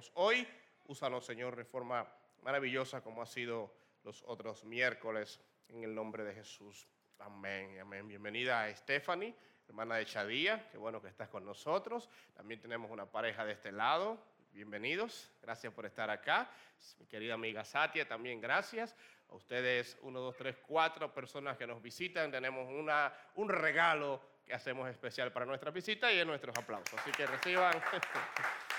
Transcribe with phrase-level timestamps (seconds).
[0.00, 0.46] tenemos hoy.
[0.86, 2.06] Úsanos, Señor, de forma
[2.42, 6.88] maravillosa como ha sido los otros miércoles, en el nombre de Jesús.
[7.18, 8.08] Amén, amén.
[8.08, 9.34] Bienvenida a Stephanie,
[9.68, 12.08] hermana de Chadía, qué bueno que estás con nosotros.
[12.34, 14.18] También tenemos una pareja de este lado,
[14.52, 16.50] bienvenidos, gracias por estar acá.
[16.98, 18.96] Mi querida amiga Satia, también gracias.
[19.28, 24.54] A ustedes, uno, dos, tres, cuatro personas que nos visitan, tenemos una, un regalo que
[24.54, 26.98] hacemos especial para nuestra visita y es nuestros aplausos.
[26.98, 27.74] Así que reciban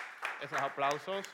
[0.41, 1.25] esos aplausos.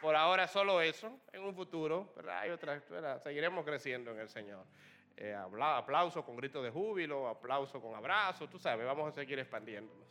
[0.00, 2.82] Por ahora solo eso, en un futuro, Hay otras,
[3.22, 4.64] seguiremos creciendo en el Señor.
[5.16, 10.06] Eh, aplauso con gritos de júbilo, aplauso con abrazos, tú sabes, vamos a seguir expandiéndonos.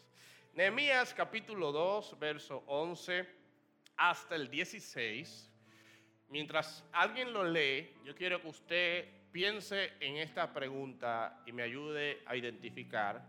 [0.54, 3.26] Nehemías capítulo 2, verso 11
[3.96, 5.50] hasta el 16.
[6.28, 12.22] Mientras alguien lo lee, yo quiero que usted piense en esta pregunta y me ayude
[12.26, 13.24] a identificar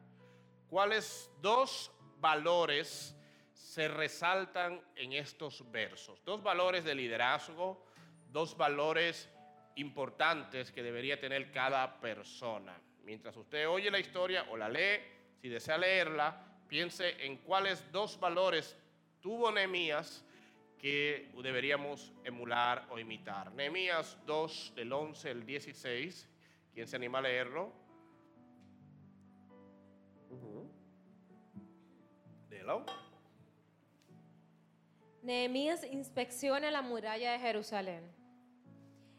[0.68, 3.17] cuáles dos valores
[3.58, 6.24] se resaltan en estos versos.
[6.24, 7.84] Dos valores de liderazgo,
[8.30, 9.28] dos valores
[9.74, 12.80] importantes que debería tener cada persona.
[13.02, 15.00] Mientras usted oye la historia o la lee,
[15.40, 18.76] si desea leerla, piense en cuáles dos valores
[19.20, 20.24] tuvo Nehemías
[20.78, 23.50] que deberíamos emular o imitar.
[23.52, 26.28] Nehemías 2 del 11 al 16,
[26.72, 27.72] ¿quién se anima a leerlo?
[30.30, 30.68] Uh
[35.28, 38.02] Nehemías inspecciona la muralla de Jerusalén.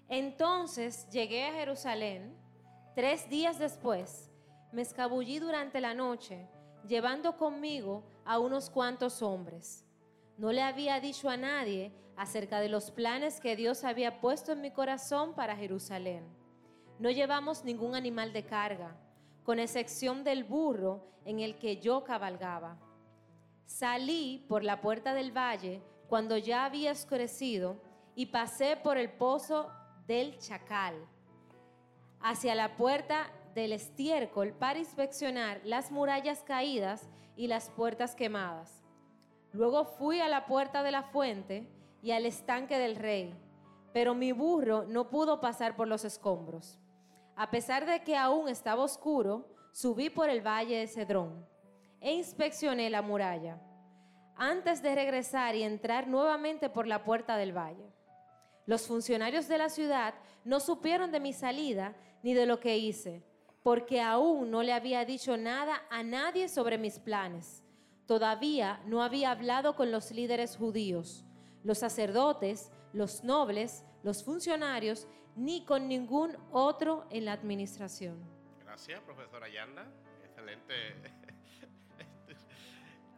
[0.08, 2.36] Entonces llegué a Jerusalén.
[2.96, 4.32] Tres días después,
[4.72, 6.48] me escabullí durante la noche,
[6.88, 9.86] llevando conmigo a unos cuantos hombres.
[10.36, 14.62] No le había dicho a nadie acerca de los planes que Dios había puesto en
[14.62, 16.26] mi corazón para Jerusalén.
[16.98, 18.98] No llevamos ningún animal de carga,
[19.44, 22.80] con excepción del burro en el que yo cabalgaba.
[23.68, 27.78] Salí por la puerta del valle cuando ya había oscurecido
[28.16, 29.72] y pasé por el pozo
[30.08, 30.96] del Chacal
[32.20, 38.84] hacia la puerta del estiércol para inspeccionar las murallas caídas y las puertas quemadas.
[39.54, 41.68] Luego fui a la puerta de la fuente
[42.02, 43.34] y al estanque del rey,
[43.94, 46.80] pero mi burro no pudo pasar por los escombros.
[47.36, 51.46] A pesar de que aún estaba oscuro, subí por el valle de Cedrón
[52.02, 53.62] e inspeccioné la muralla
[54.40, 57.94] antes de regresar y entrar nuevamente por la puerta del valle.
[58.66, 60.14] Los funcionarios de la ciudad
[60.46, 63.24] no supieron de mi salida ni de lo que hice,
[63.64, 67.64] porque aún no le había dicho nada a nadie sobre mis planes.
[68.06, 71.26] Todavía no había hablado con los líderes judíos,
[71.64, 78.24] los sacerdotes, los nobles, los funcionarios, ni con ningún otro en la administración.
[78.64, 79.86] Gracias, profesora Yanda.
[80.24, 81.19] Excelente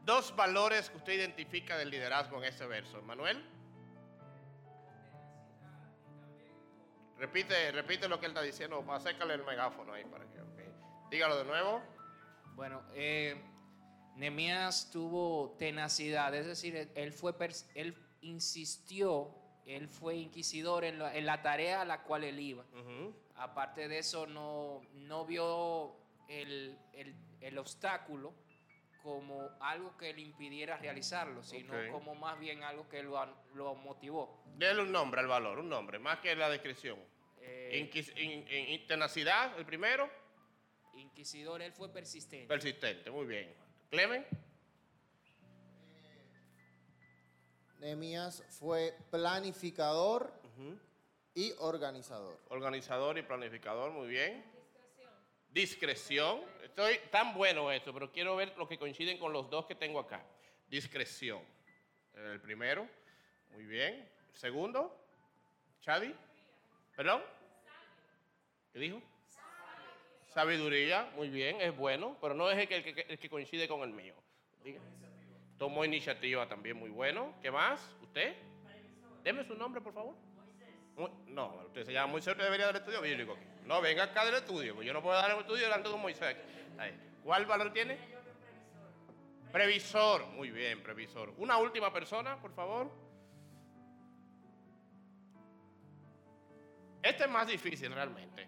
[0.03, 3.01] dos valores que usted identifica del liderazgo en ese verso.
[3.01, 3.43] Manuel.
[7.17, 8.83] Repite, repite lo que él está diciendo.
[8.91, 10.41] Acércale el megáfono ahí para que.
[11.11, 11.83] Dígalo de nuevo.
[12.55, 13.35] Bueno, eh,
[14.15, 17.33] Nemías tuvo tenacidad, es decir, él fue,
[17.75, 19.35] él insistió,
[19.65, 22.65] él fue inquisidor en la, tarea a la cual él iba.
[23.35, 25.97] Aparte de eso, no, no vio
[26.29, 26.77] el,
[27.41, 28.33] el obstáculo
[29.01, 33.23] como algo que le impidiera realizarlo, sino como más bien algo que lo,
[33.53, 34.43] lo motivó.
[34.57, 36.99] Dele un nombre al valor, un nombre, más que la descripción.
[37.41, 40.09] Eh, tenacidad, el primero.
[40.95, 42.47] Inquisidor, él fue persistente.
[42.47, 43.53] Persistente, muy bien.
[43.89, 44.25] Clemen.
[47.79, 50.31] Nehemías fue planificador
[51.33, 52.39] y organizador.
[52.49, 54.45] Organizador y planificador, muy bien.
[55.49, 56.41] Discreción.
[56.71, 59.99] Estoy tan bueno esto, pero quiero ver lo que coinciden con los dos que tengo
[59.99, 60.23] acá.
[60.69, 61.41] Discreción.
[62.15, 62.87] El primero.
[63.51, 64.09] Muy bien.
[64.31, 64.97] Segundo.
[65.81, 66.15] Chadi.
[66.95, 67.21] ¿Perdón?
[68.71, 69.01] ¿Qué dijo?
[70.33, 71.11] Sabiduría.
[71.17, 74.15] Muy bien, es bueno, pero no es el que, el que coincide con el mío.
[75.57, 77.35] Tomó iniciativa también, muy bueno.
[77.41, 77.81] ¿Qué más?
[78.01, 78.33] ¿Usted?
[79.25, 80.15] Deme su nombre, por favor.
[81.27, 83.45] No, usted se llama Moisés, usted debería dar estudio bíblico aquí.
[83.65, 86.01] No, venga acá del estudio, pues yo no puedo dar el estudio delante de un
[86.01, 86.37] Moisés.
[87.23, 87.97] ¿Cuál valor tiene?
[89.51, 90.25] Previsor.
[90.27, 91.33] Muy bien, previsor.
[91.37, 92.91] Una última persona, por favor.
[97.01, 98.47] Este es más difícil realmente.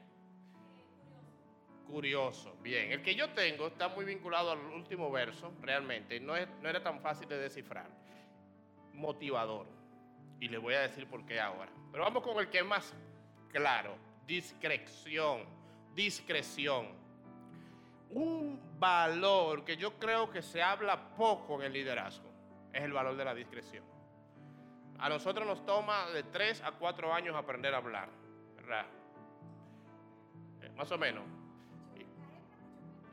[1.88, 2.56] Curioso.
[2.62, 6.20] Bien, el que yo tengo está muy vinculado al último verso, realmente.
[6.20, 7.90] No, no era tan fácil de descifrar.
[8.94, 9.68] Motivador.
[10.40, 11.72] Y le voy a decir por qué ahora.
[11.92, 12.94] Pero vamos con el que es más
[13.52, 13.98] claro.
[14.26, 15.46] Discreción.
[15.94, 17.03] Discreción.
[18.14, 22.30] Un valor que yo creo que se habla poco en el liderazgo
[22.72, 23.84] es el valor de la discreción.
[25.00, 28.08] a nosotros nos toma de 3 a 4 años aprender a hablar,
[28.56, 28.86] ¿verdad?
[30.62, 31.24] Eh, más o menos.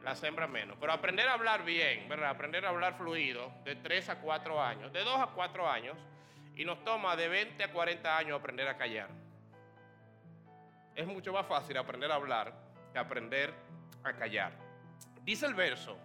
[0.05, 0.76] Las hembras menos.
[0.79, 2.31] Pero aprender a hablar bien, ¿verdad?
[2.31, 5.99] Aprender a hablar fluido de 3 a 4 años, de 2 a 4 años,
[6.55, 9.08] y nos toma de 20 a 40 años aprender a callar.
[10.94, 12.52] Es mucho más fácil aprender a hablar
[12.93, 13.52] que aprender
[14.05, 14.70] a callar.
[15.25, 15.97] Dice el verso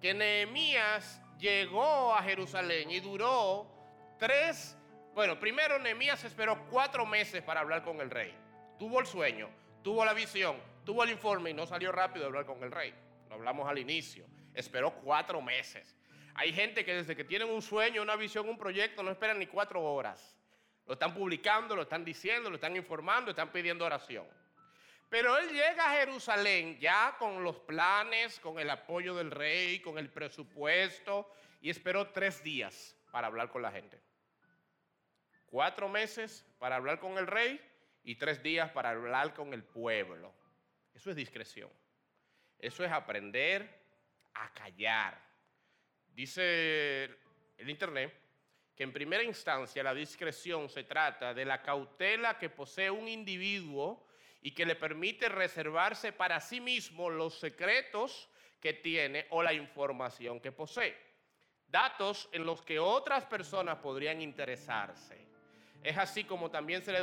[0.00, 3.66] que Nehemías llegó a Jerusalén y duró
[4.18, 4.76] tres,
[5.14, 8.34] bueno, primero Nehemías esperó cuatro meses para hablar con el rey.
[8.78, 9.48] Tuvo el sueño,
[9.82, 12.94] tuvo la visión, tuvo el informe y no salió rápido a hablar con el rey.
[13.28, 14.26] Lo hablamos al inicio.
[14.54, 15.96] Esperó cuatro meses.
[16.34, 19.46] Hay gente que desde que tienen un sueño, una visión, un proyecto, no esperan ni
[19.46, 20.36] cuatro horas.
[20.86, 24.26] Lo están publicando, lo están diciendo, lo están informando, están pidiendo oración.
[25.08, 29.98] Pero él llega a Jerusalén ya con los planes, con el apoyo del rey, con
[29.98, 34.00] el presupuesto, y esperó tres días para hablar con la gente.
[35.46, 37.58] Cuatro meses para hablar con el rey
[38.04, 40.32] y tres días para hablar con el pueblo.
[40.94, 41.70] Eso es discreción.
[42.58, 43.82] Eso es aprender
[44.34, 45.18] a callar.
[46.14, 47.04] Dice
[47.56, 48.14] el Internet
[48.76, 54.07] que en primera instancia la discreción se trata de la cautela que posee un individuo
[54.42, 58.28] y que le permite reservarse para sí mismo los secretos
[58.60, 60.96] que tiene o la información que posee.
[61.66, 65.26] Datos en los que otras personas podrían interesarse.
[65.82, 67.00] Es así como también se le,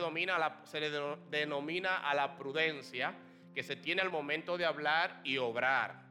[1.30, 3.16] denomina a la prudencia
[3.54, 6.06] que se tiene al momento de hablar y obrar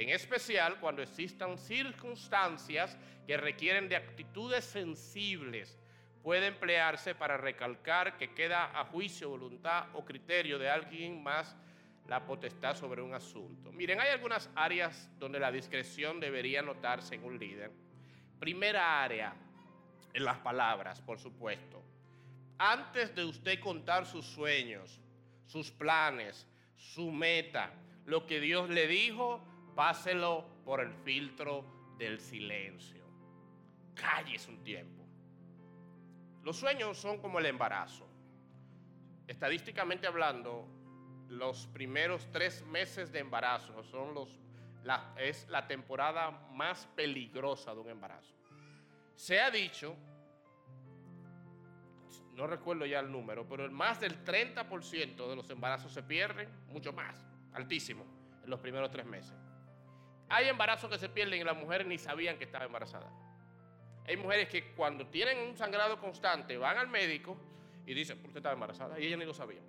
[0.00, 2.96] en especial cuando existan circunstancias
[3.26, 5.78] que requieren de actitudes sensibles,
[6.22, 11.56] puede emplearse para recalcar que queda a juicio, voluntad o criterio de alguien más
[12.06, 13.70] la potestad sobre un asunto.
[13.72, 17.70] Miren, hay algunas áreas donde la discreción debería notarse en un líder.
[18.38, 19.34] Primera área,
[20.12, 21.82] en las palabras, por supuesto.
[22.58, 25.00] Antes de usted contar sus sueños,
[25.46, 26.46] sus planes,
[26.76, 27.72] su meta,
[28.06, 29.40] lo que Dios le dijo,
[29.74, 31.64] páselo por el filtro
[31.96, 33.04] del silencio.
[33.94, 34.99] Calles un tiempo.
[36.42, 38.06] Los sueños son como el embarazo.
[39.26, 40.66] Estadísticamente hablando,
[41.28, 44.38] los primeros tres meses de embarazo son los,
[45.16, 48.34] es la temporada más peligrosa de un embarazo.
[49.14, 49.96] Se ha dicho,
[52.34, 56.92] no recuerdo ya el número, pero más del 30% de los embarazos se pierden, mucho
[56.92, 58.04] más, altísimo,
[58.42, 59.36] en los primeros tres meses.
[60.30, 63.10] Hay embarazos que se pierden y las mujeres ni sabían que estaba embarazada.
[64.06, 67.36] Hay mujeres que cuando tienen un sangrado constante van al médico
[67.86, 69.60] y dicen, usted estaba embarazada y ella ni lo sabía.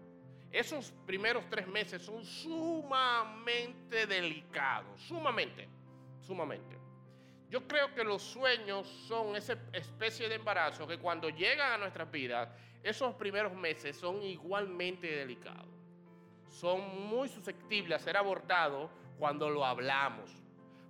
[0.51, 5.67] Esos primeros tres meses son sumamente delicados, sumamente,
[6.21, 6.77] sumamente.
[7.51, 12.09] Yo creo que los sueños son esa especie de embarazo que cuando llegan a nuestras
[12.09, 12.47] vidas,
[12.81, 15.67] esos primeros meses son igualmente delicados.
[16.47, 18.89] Son muy susceptibles a ser abortados
[19.19, 20.31] cuando lo hablamos.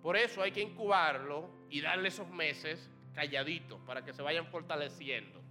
[0.04, 5.42] Por eso hay que incubarlo y darle esos meses calladitos para que se vayan fortaleciendo.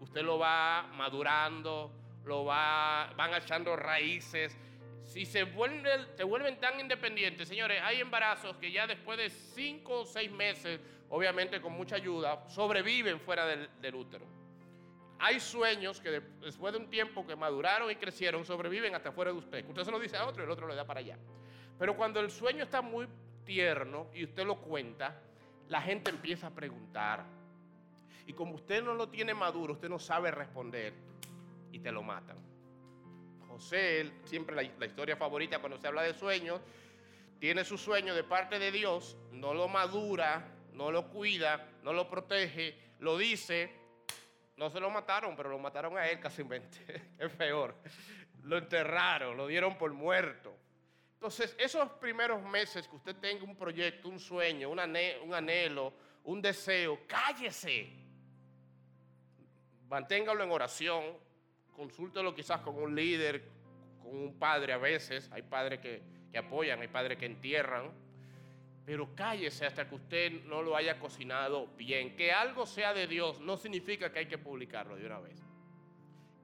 [0.00, 1.92] Usted lo va madurando,
[2.24, 4.56] lo va, van echando raíces.
[5.04, 10.00] Si se vuelven, se vuelven tan independientes, señores, hay embarazos que ya después de cinco
[10.00, 14.26] o seis meses, obviamente con mucha ayuda, sobreviven fuera del, útero.
[15.18, 19.38] Hay sueños que después de un tiempo que maduraron y crecieron, sobreviven hasta fuera de
[19.38, 19.64] usted.
[19.66, 21.16] Usted se lo dice a otro y el otro le da para allá.
[21.78, 23.06] Pero cuando el sueño está muy
[23.44, 25.22] tierno y usted lo cuenta,
[25.68, 27.24] la gente empieza a preguntar.
[28.26, 30.94] Y como usted no lo tiene maduro, usted no sabe responder
[31.72, 32.36] y te lo matan.
[33.48, 36.60] José, siempre la, historia favorita cuando se habla de sueños,
[37.38, 42.08] tiene su sueño de parte de Dios, no lo madura, no lo cuida, no lo
[42.08, 43.72] protege, lo dice.
[44.56, 46.42] No se lo mataron, pero lo mataron a él casi
[47.18, 47.74] es peor.
[48.42, 50.56] Lo enterraron, lo dieron por muerto.
[51.26, 55.92] Entonces, esos primeros meses que usted tenga un proyecto, un sueño, un anhelo,
[56.22, 57.90] un deseo, cállese.
[59.88, 61.02] Manténgalo en oración,
[61.74, 63.42] consúltelo quizás con un líder,
[64.00, 65.28] con un padre a veces.
[65.32, 67.90] Hay padres que, que apoyan, hay padres que entierran.
[68.84, 72.14] Pero cállese hasta que usted no lo haya cocinado bien.
[72.14, 75.42] Que algo sea de Dios no significa que hay que publicarlo de una vez.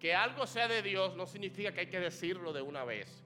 [0.00, 3.22] Que algo sea de Dios no significa que hay que decirlo de una vez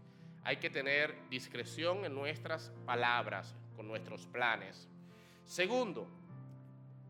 [0.47, 4.89] hay que tener discreción en nuestras palabras, con nuestros planes.
[5.45, 6.07] Segundo,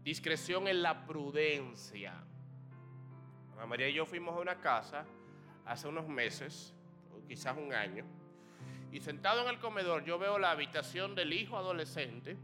[0.02, 2.14] discreción en la prudencia.
[3.52, 5.05] Ana María y yo fuimos a una casa
[5.66, 6.73] hace unos meses,
[7.28, 8.07] quizás un año,
[8.90, 12.38] y sentado en el comedor yo veo la habitación del hijo adolescente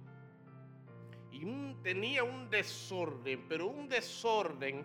[1.30, 4.84] y tenía un desorden, pero un desorden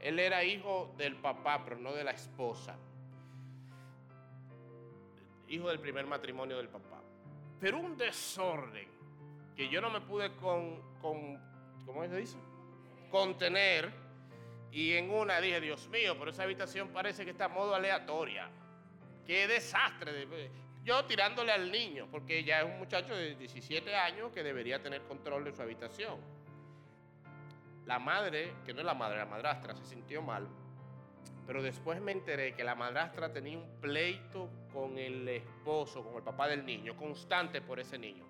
[0.00, 2.76] Él era hijo del papá, pero no de la esposa.
[5.48, 7.02] Hijo del primer matrimonio del papá.
[7.60, 8.88] Pero un desorden
[9.56, 11.38] que yo no me pude con, con
[11.86, 12.38] ¿cómo se dice?
[13.10, 14.04] Contener.
[14.72, 18.50] Y en una dije, Dios mío, pero esa habitación parece que está a modo aleatoria.
[19.24, 20.26] Qué desastre.
[20.82, 25.02] Yo tirándole al niño, porque ya es un muchacho de 17 años que debería tener
[25.02, 26.18] control de su habitación.
[27.86, 30.48] La madre, que no es la madre, la madrastra, se sintió mal.
[31.46, 36.22] Pero después me enteré que la madrastra tenía un pleito con el esposo, con el
[36.22, 38.24] papá del niño, constante por ese niño.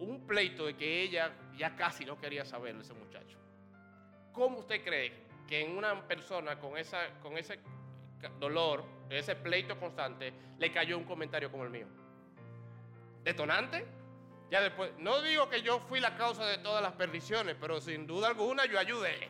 [0.00, 3.38] Un pleito de que ella ya casi no quería saber de ese muchacho.
[4.32, 5.12] ¿Cómo usted cree
[5.46, 7.60] que en una persona con, esa, con ese
[8.38, 11.86] dolor, ese pleito constante, le cayó un comentario como el mío?
[13.22, 13.86] ¿Detonante?
[14.50, 18.06] Ya después, no digo que yo fui la causa de todas las perdiciones, pero sin
[18.06, 19.28] duda alguna yo ayudé.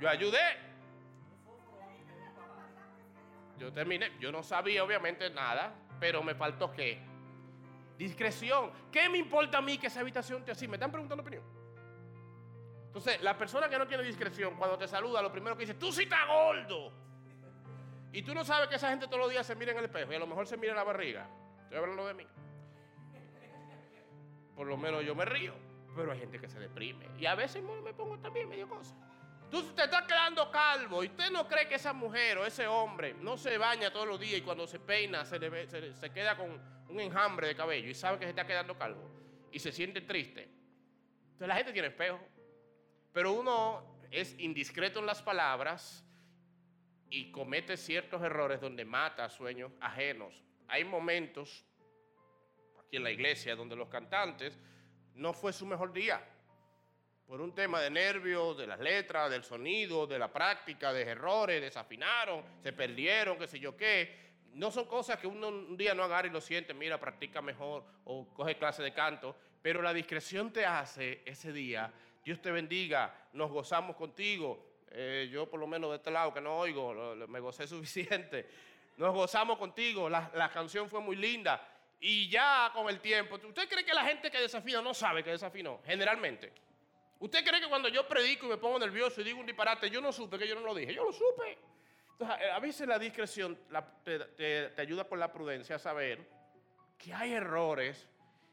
[0.00, 0.65] Yo ayudé.
[3.58, 7.00] Yo terminé, yo no sabía obviamente nada, pero me faltó qué?
[7.96, 8.70] Discreción.
[8.92, 10.68] ¿Qué me importa a mí que esa habitación te así?
[10.68, 11.42] ¿Me están preguntando opinión?
[12.86, 15.92] Entonces, la persona que no tiene discreción, cuando te saluda, lo primero que dice, tú
[15.92, 16.92] sí estás gordo.
[18.12, 20.12] Y tú no sabes que esa gente todos los días se mira en el espejo
[20.12, 21.28] y a lo mejor se mira en la barriga.
[21.64, 22.26] Estoy hablando de mí
[24.56, 25.52] por lo menos yo me río.
[25.94, 27.06] Pero hay gente que se deprime.
[27.18, 28.94] Y a veces me pongo también medio cosa.
[29.50, 33.14] Tú te estás quedando calvo y usted no cree que esa mujer o ese hombre
[33.14, 35.38] no se baña todos los días y cuando se peina se,
[35.94, 39.08] se, queda con un enjambre de cabello y sabe que se está quedando calvo
[39.52, 40.42] y se siente triste.
[41.24, 42.20] Entonces la gente tiene espejo.
[43.12, 46.04] Pero uno es indiscreto en las palabras
[47.08, 50.42] y comete ciertos errores donde mata sueños ajenos.
[50.68, 51.64] Hay momentos
[52.78, 54.58] aquí en la iglesia, donde los cantantes
[55.14, 56.22] no fue su mejor día.
[57.26, 61.60] Por un tema de nervios, de las letras, del sonido, de la práctica, de errores,
[61.60, 64.26] desafinaron, se perdieron, qué sé yo qué.
[64.52, 67.84] No son cosas que uno un día no agarra y lo siente, mira, practica mejor
[68.04, 71.92] o coge clase de canto, pero la discreción te hace ese día.
[72.24, 74.64] Dios te bendiga, nos gozamos contigo.
[74.92, 78.48] Eh, yo por lo menos de este lado que no oigo, me gocé suficiente.
[78.96, 81.60] Nos gozamos contigo, la, la canción fue muy linda
[82.00, 85.30] y ya con el tiempo, ¿usted cree que la gente que desafina no sabe que
[85.30, 85.80] desafinó?
[85.84, 86.65] Generalmente.
[87.18, 90.00] ¿Usted cree que cuando yo predico y me pongo nervioso y digo un disparate, yo
[90.00, 90.94] no supe que yo no lo dije?
[90.94, 91.58] Yo lo supe.
[92.12, 93.58] Entonces, a veces la discreción
[94.04, 96.26] te, ayuda por la prudencia a saber
[96.98, 98.08] que hay errores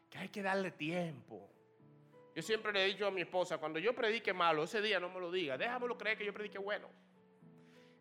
[0.09, 1.49] que hay que darle tiempo.
[2.35, 5.09] Yo siempre le he dicho a mi esposa, cuando yo predique malo, ese día no
[5.09, 6.89] me lo diga, déjamelo creer que yo predique bueno.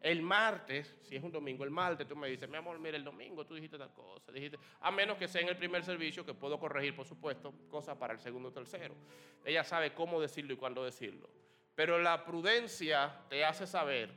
[0.02, 3.04] El martes, si es un domingo, el martes tú me dices, mi amor, mira, el
[3.04, 6.35] domingo tú dijiste tal cosa, dijiste, a menos que sea en el primer servicio, que
[6.35, 8.97] puedo corregir, por supuesto, cosas para el segundo o tercero.
[9.44, 11.30] Ella sabe cómo decirlo y cuándo decirlo.
[11.76, 14.11] Pero la prudencia te hace saber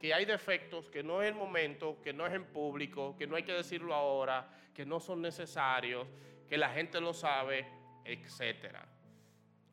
[0.00, 3.36] que hay defectos, que no es el momento, que no es en público, que no
[3.36, 6.06] hay que decirlo ahora, que no son necesarios,
[6.48, 7.66] que la gente lo sabe,
[8.04, 8.76] etc.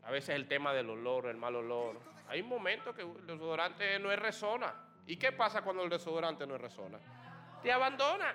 [0.04, 2.00] A veces el tema del olor, el mal olor.
[2.28, 4.85] Hay momentos que el desodorante no es resona.
[5.08, 7.00] ¿Y qué pasa cuando el desodorante no resona?
[7.62, 8.34] Te abandona.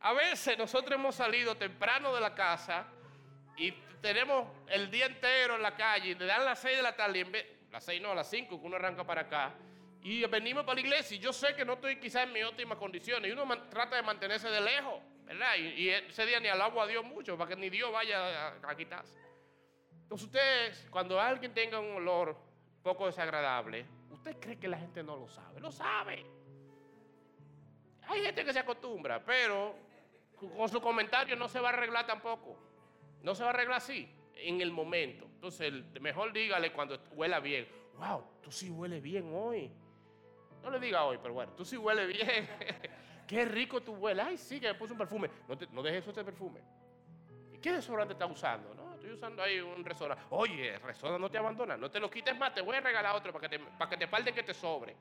[0.00, 2.86] A veces nosotros hemos salido temprano de la casa
[3.56, 6.94] y tenemos el día entero en la calle y le dan las 6 de la
[6.94, 9.54] tarde, y en vez, las 6 no, a las 5 que uno arranca para acá,
[10.02, 12.76] y venimos para la iglesia y yo sé que no estoy quizás en mis óptimas
[12.76, 15.56] condiciones y uno trata de mantenerse de lejos, ¿verdad?
[15.56, 18.76] Y, ese día ni alabo a Dios mucho para que ni Dios vaya a, a
[18.76, 19.18] quitarse.
[20.02, 22.36] Entonces ustedes, cuando alguien tenga un olor
[22.82, 23.86] poco desagradable,
[24.24, 25.60] ¿Usted cree que la gente no lo sabe?
[25.60, 26.24] Lo sabe.
[28.08, 29.74] Hay gente que se acostumbra, pero
[30.56, 32.56] con su comentario no se va a arreglar tampoco.
[33.22, 35.26] No se va a arreglar así, en el momento.
[35.26, 37.68] Entonces, mejor dígale cuando huela bien.
[37.98, 39.70] Wow, tú sí huele bien hoy.
[40.62, 42.48] No le diga hoy, pero bueno, tú sí huele bien.
[43.28, 44.24] Qué rico tú hueles.
[44.24, 45.28] Ay, sí, que me puse un perfume.
[45.46, 46.62] No, no dejes eso este perfume.
[47.52, 48.74] ¿Y qué desodorante está usando?
[48.74, 48.83] ¿no?
[49.04, 50.16] Estoy usando ahí un Resona.
[50.30, 53.32] Oye, Resona no te abandona, no te lo quites más, te voy a regalar otro
[53.32, 54.96] para que te, para que te falte que te sobre.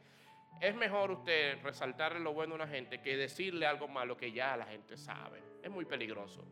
[0.60, 4.58] Es mejor usted resaltarle lo bueno a una gente que decirle algo malo que ya
[4.58, 5.42] la gente sabe.
[5.62, 6.44] Es muy peligroso.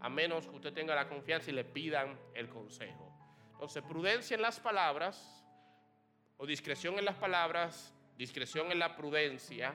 [0.00, 3.12] A menos que usted tenga la confianza y le pidan el consejo.
[3.52, 5.44] Entonces, prudencia en las palabras,
[6.38, 9.74] o discreción en las palabras, discreción en la prudencia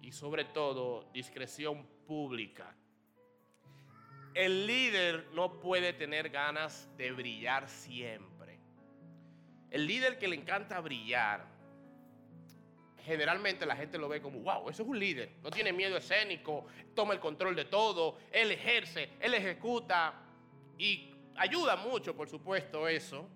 [0.00, 2.74] y sobre todo discreción pública.
[4.34, 8.58] El líder no puede tener ganas de brillar siempre.
[9.70, 11.46] El líder que le encanta brillar,
[13.04, 15.30] generalmente la gente lo ve como, wow, eso es un líder.
[15.40, 20.14] No tiene miedo escénico, toma el control de todo, él ejerce, él ejecuta
[20.78, 23.28] y ayuda mucho, por supuesto, eso,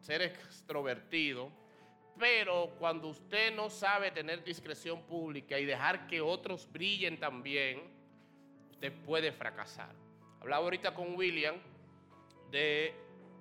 [0.00, 1.50] ser extrovertido.
[2.16, 7.82] Pero cuando usted no sabe tener discreción pública y dejar que otros brillen también,
[8.70, 10.05] usted puede fracasar.
[10.46, 11.56] Hablaba ahorita con William
[12.52, 12.94] de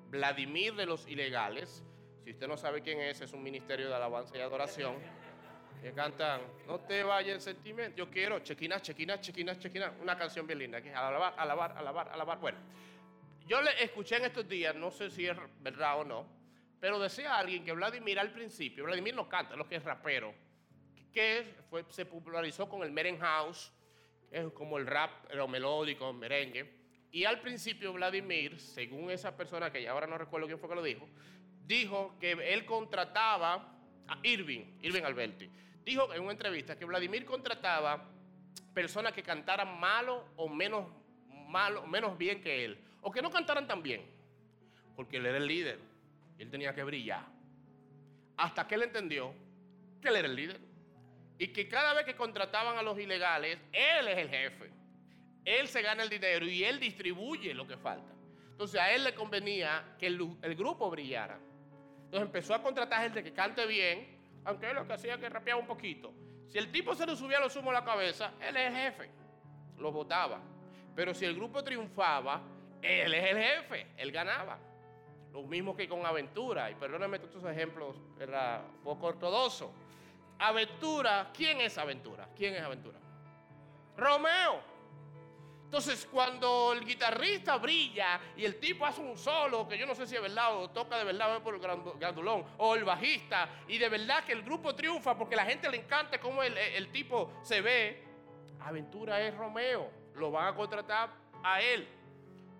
[0.09, 1.83] Vladimir de los Ilegales.
[2.23, 4.95] Si usted no sabe quién es, es un ministerio de alabanza y adoración
[5.83, 7.95] que cantan No te vayas en sentimiento.
[7.95, 9.93] Yo quiero chequina, chequina, chequina, chequina.
[10.01, 10.81] Una canción bien linda.
[10.81, 12.39] Que alabar, alabar, alabar, alabar.
[12.39, 12.57] Bueno,
[13.45, 16.25] yo le escuché en estos días, no sé si es verdad o no,
[16.79, 20.33] pero decía alguien que Vladimir al principio, Vladimir no canta, lo que es rapero,
[21.13, 23.71] que fue, se popularizó con el Meren House,
[24.31, 26.83] que es como el rap lo melódico, merengue.
[27.15, 30.75] Y al principio Vladimir, según esa persona que ya ahora no recuerdo quién fue que
[30.75, 31.07] lo dijo,
[31.65, 33.73] dijo que él contrataba
[34.05, 35.49] a Irving, Irving Alberti,
[35.85, 38.03] dijo en una entrevista que Vladimir contrataba
[38.73, 40.91] personas que cantaran malo o menos,
[41.47, 44.01] malo, menos bien que él, o que no cantaran tan bien,
[44.97, 45.79] porque él era el líder
[46.37, 47.25] y él tenía que brillar.
[48.35, 49.33] Hasta que él entendió
[50.01, 50.59] que él era el líder
[51.39, 54.74] y que cada vez que contrataban a los ilegales, él es el jefe.
[55.45, 58.11] Él se gana el dinero y él distribuye lo que falta.
[58.49, 60.17] Entonces a él le convenía que el,
[60.55, 61.37] grupo brillara.
[62.05, 65.59] Entonces empezó a contratar gente que cante bien, aunque él lo que hacía que rapeaba
[65.59, 66.13] un poquito.
[66.47, 69.09] Si el tipo se le subía los humos a la cabeza, él es el jefe,
[69.77, 70.39] lo votaba.
[70.95, 72.41] Pero si el grupo triunfaba,
[72.81, 74.57] él es el jefe, él ganaba.
[75.33, 79.73] Lo mismo que con Aventura, y perdónenme estos ejemplos, era poco ortodoxo.
[80.39, 82.29] Aventura, ¿quién es Aventura?
[82.35, 82.99] ¿Quién es Aventura?
[83.97, 84.74] Romeo.
[85.75, 90.07] Entonces, cuando el guitarrista brilla y el tipo hace un solo, que yo no sé
[90.07, 91.59] si es verdad o toca de verdad por el
[91.99, 95.75] grandulón, o el bajista, y de verdad que el grupo triunfa porque la gente le
[95.75, 98.01] encanta cómo el, tipo se ve,
[98.61, 101.09] Aventura es Romeo, lo van a contratar
[101.43, 101.85] a él.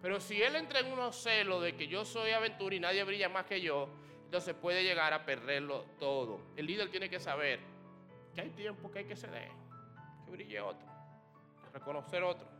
[0.01, 3.29] Pero si él entra en unos celos de que yo soy Aventura y nadie brilla
[3.29, 3.88] más que yo,
[4.25, 6.41] entonces puede llegar a perderlo todo.
[6.57, 7.62] El líder tiene que saber
[8.34, 9.51] que hay tiempo que hay que ceder,
[10.25, 10.86] que brille otro,
[11.71, 12.55] reconocer otro.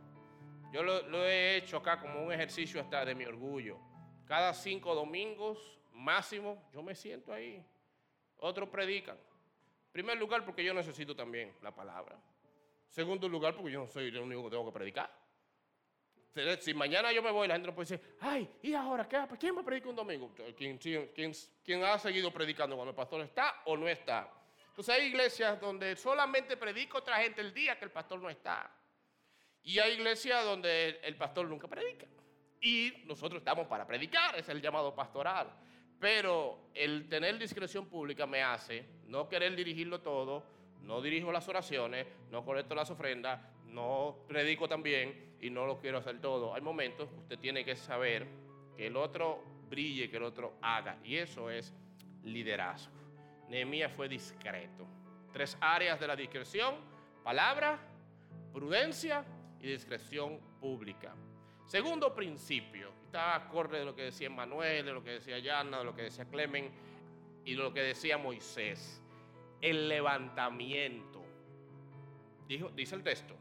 [0.72, 3.78] Yo lo, he hecho acá como un ejercicio hasta de mi orgullo.
[4.26, 7.64] Cada cinco domingos máximo yo me siento ahí.
[8.38, 9.16] Otros predican.
[9.92, 12.18] Primer lugar porque yo necesito también la palabra.
[12.88, 15.10] Segundo lugar porque yo no soy el único que tengo que predicar.
[16.60, 19.26] Si mañana yo me voy, la gente no puede decir, ay, ¿y ahora qué?
[19.40, 20.34] ¿Quién me predica un domingo?
[20.54, 21.32] ¿Quién, quién,
[21.64, 24.30] quién ha seguido predicando cuando el pastor está o no está?
[24.68, 28.70] Entonces hay iglesias donde solamente predica otra gente el día que el pastor no está.
[29.66, 32.06] Y hay iglesias donde el pastor nunca predica.
[32.60, 35.52] Y nosotros estamos para predicar, es el llamado pastoral.
[35.98, 40.44] Pero el tener discreción pública me hace no querer dirigirlo todo,
[40.82, 45.98] no dirijo las oraciones, no colecto las ofrendas, no predico también y no lo quiero
[45.98, 46.54] hacer todo.
[46.54, 48.24] Hay momentos que usted tiene que saber
[48.76, 50.96] que el otro brille, que el otro haga.
[51.02, 51.74] Y eso es
[52.22, 52.94] liderazgo.
[53.48, 54.86] Nehemías fue discreto.
[55.32, 56.76] Tres áreas de la discreción,
[57.24, 57.80] palabra,
[58.52, 59.24] prudencia
[59.60, 61.14] y discreción pública.
[61.66, 65.84] Segundo principio, está acorde de lo que decía Manuel, de lo que decía Yana, de
[65.84, 66.70] lo que decía Clemen
[67.44, 69.02] y de lo que decía Moisés.
[69.60, 71.24] El levantamiento.
[72.46, 73.34] Dice el texto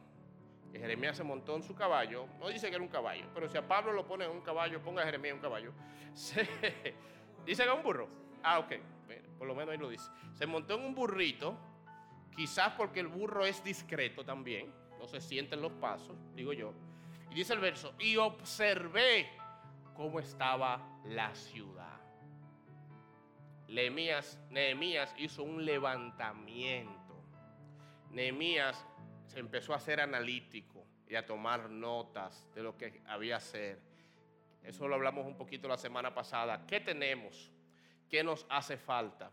[0.71, 2.27] que Jeremías se montó en su caballo.
[2.39, 4.81] No dice que era un caballo, pero si a Pablo lo pone en un caballo,
[4.81, 5.71] ponga a Jeremías en un caballo.
[6.13, 6.47] dice
[7.45, 8.09] que era un burro.
[8.41, 8.73] Ah, ok.
[9.37, 10.09] por lo menos ahí lo dice.
[10.33, 11.55] Se montó en un burrito,
[12.35, 16.73] quizás porque el burro es discreto también no se sienten los pasos, digo yo.
[17.31, 19.29] Y dice el verso, y observé
[19.95, 21.99] cómo estaba la ciudad.
[23.67, 27.23] Nehemías, hizo un levantamiento.
[28.11, 28.85] Nehemías
[29.25, 33.79] se empezó a ser analítico y a tomar notas de lo que había hacer.
[34.63, 36.65] Eso lo hablamos un poquito la semana pasada.
[36.65, 37.51] ¿Qué tenemos?
[38.09, 39.31] ¿Qué nos hace falta?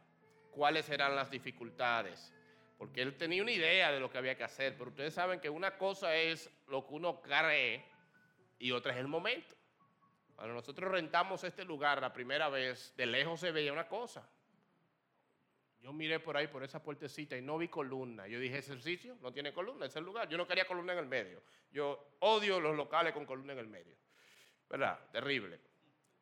[0.50, 2.32] ¿Cuáles serán las dificultades?
[2.78, 5.48] Porque él tenía una idea de lo que había que hacer, pero ustedes saben que
[5.48, 7.84] una cosa es lo que uno cree
[8.58, 9.54] y otra es el momento.
[10.34, 14.28] Cuando nosotros rentamos este lugar la primera vez, de lejos se veía una cosa.
[15.80, 18.28] Yo miré por ahí, por esa puertecita, y no vi columna.
[18.28, 20.28] Yo dije, ese sitio no tiene columna, es el lugar.
[20.28, 21.42] Yo no quería columna en el medio.
[21.72, 23.96] Yo odio los locales con columna en el medio.
[24.68, 24.98] ¿Verdad?
[25.10, 25.60] Terrible.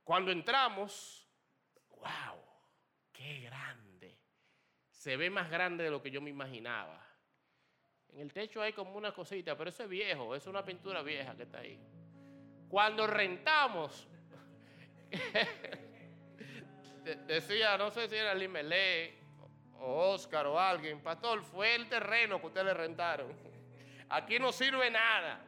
[0.02, 1.28] Cuando entramos,
[1.90, 2.42] wow,
[3.12, 3.69] qué grande
[5.00, 7.02] se ve más grande de lo que yo me imaginaba.
[8.08, 11.34] En el techo hay como una cosita, pero eso es viejo, es una pintura vieja
[11.34, 11.80] que está ahí.
[12.68, 14.06] Cuando rentamos,
[17.26, 19.14] decía, no sé si era Limelé
[19.78, 23.32] o Oscar o alguien, pastor, fue el terreno que ustedes le rentaron.
[24.10, 25.42] Aquí no sirve nada.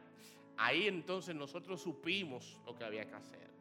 [0.57, 3.51] Ahí entonces nosotros supimos lo que había que hacer.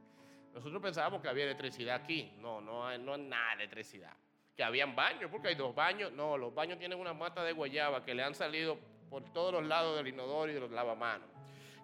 [0.55, 2.33] Nosotros pensábamos que había electricidad aquí.
[2.39, 4.17] No, no, no hay nada de electricidad.
[4.57, 6.13] Que habían baños, porque hay dos baños.
[6.13, 9.65] No, los baños tienen una mata de guayaba que le han salido por todos los
[9.65, 11.29] lados del inodoro y de los lavamanos.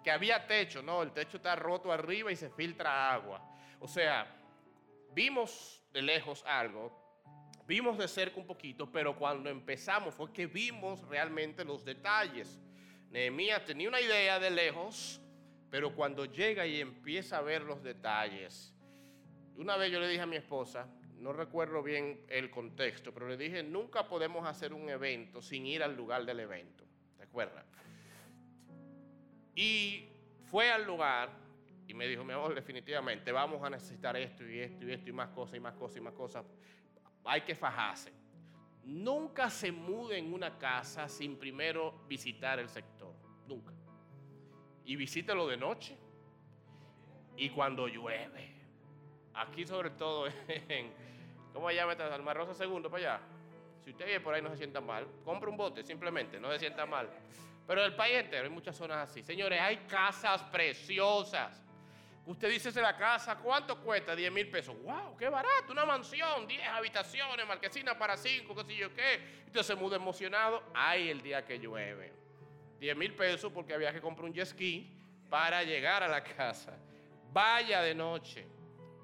[0.03, 3.41] Que había techo, no, el techo está roto arriba y se filtra agua.
[3.79, 4.27] O sea,
[5.13, 6.91] vimos de lejos algo,
[7.65, 12.59] vimos de cerca un poquito, pero cuando empezamos fue que vimos realmente los detalles.
[13.09, 15.21] Nehemías tenía una idea de lejos,
[15.69, 18.73] pero cuando llega y empieza a ver los detalles,
[19.55, 20.87] una vez yo le dije a mi esposa,
[21.19, 25.83] no recuerdo bien el contexto, pero le dije, nunca podemos hacer un evento sin ir
[25.83, 26.85] al lugar del evento.
[27.17, 27.65] ¿Te acuerdas?
[29.55, 30.07] Y
[30.45, 31.29] fue al lugar
[31.87, 35.13] y me dijo, mi amor, definitivamente vamos a necesitar esto y esto y esto y
[35.13, 36.45] más cosas y más cosas y más cosas.
[37.25, 38.13] Hay que fajarse.
[38.83, 43.13] Nunca se mude en una casa sin primero visitar el sector.
[43.47, 43.73] Nunca.
[44.85, 45.97] Y visítelo de noche
[47.35, 48.55] y cuando llueve.
[49.33, 50.91] Aquí sobre todo en,
[51.59, 52.13] ¿cómo llama esta?
[52.13, 53.21] Alma Rosa Segundo para allá.
[53.83, 56.59] Si usted vive por ahí no se sienta mal, compre un bote simplemente, no se
[56.59, 57.09] sienta mal.
[57.67, 59.21] Pero el país entero hay muchas zonas así.
[59.21, 61.61] Señores, hay casas preciosas.
[62.25, 64.15] Usted dice de la casa, ¿cuánto cuesta?
[64.15, 64.75] 10 mil pesos.
[64.83, 65.17] ¡Wow!
[65.17, 65.71] ¡Qué barato!
[65.71, 69.43] Una mansión, 10 habitaciones, marquesina para 5, qué sé yo qué.
[69.47, 70.63] Usted se muda emocionado.
[70.73, 72.13] ¡Ay, el día que llueve!
[72.79, 74.95] 10 mil pesos porque había que comprar un jet ski
[75.29, 76.77] para llegar a la casa.
[77.33, 78.58] Vaya de noche.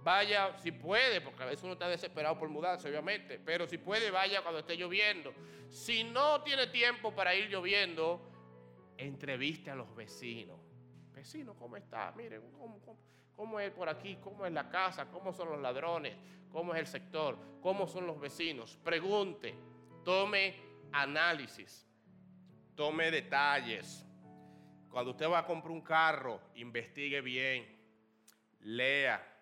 [0.06, 3.40] Vaya si puede, porque a veces uno está desesperado por mudarse, obviamente.
[3.40, 5.34] Pero si puede, vaya cuando esté lloviendo.
[5.68, 8.22] Si no tiene tiempo para ir lloviendo,
[9.00, 10.60] entreviste a los vecinos.
[11.12, 12.14] Vecino, ¿cómo está?
[12.16, 12.80] Miren, ¿cómo,
[13.36, 14.18] cómo, es por aquí?
[14.22, 15.10] ¿Cómo es la casa?
[15.10, 16.16] ¿Cómo son los ladrones?
[16.52, 17.40] ¿Cómo es el sector?
[17.60, 18.78] ¿Cómo son los vecinos?
[18.84, 19.56] Pregunte,
[20.04, 20.54] tome
[20.92, 21.90] análisis,
[22.76, 24.06] tome detalles.
[24.92, 27.66] Cuando usted va a comprar un carro, investigue bien,
[28.60, 29.35] lea,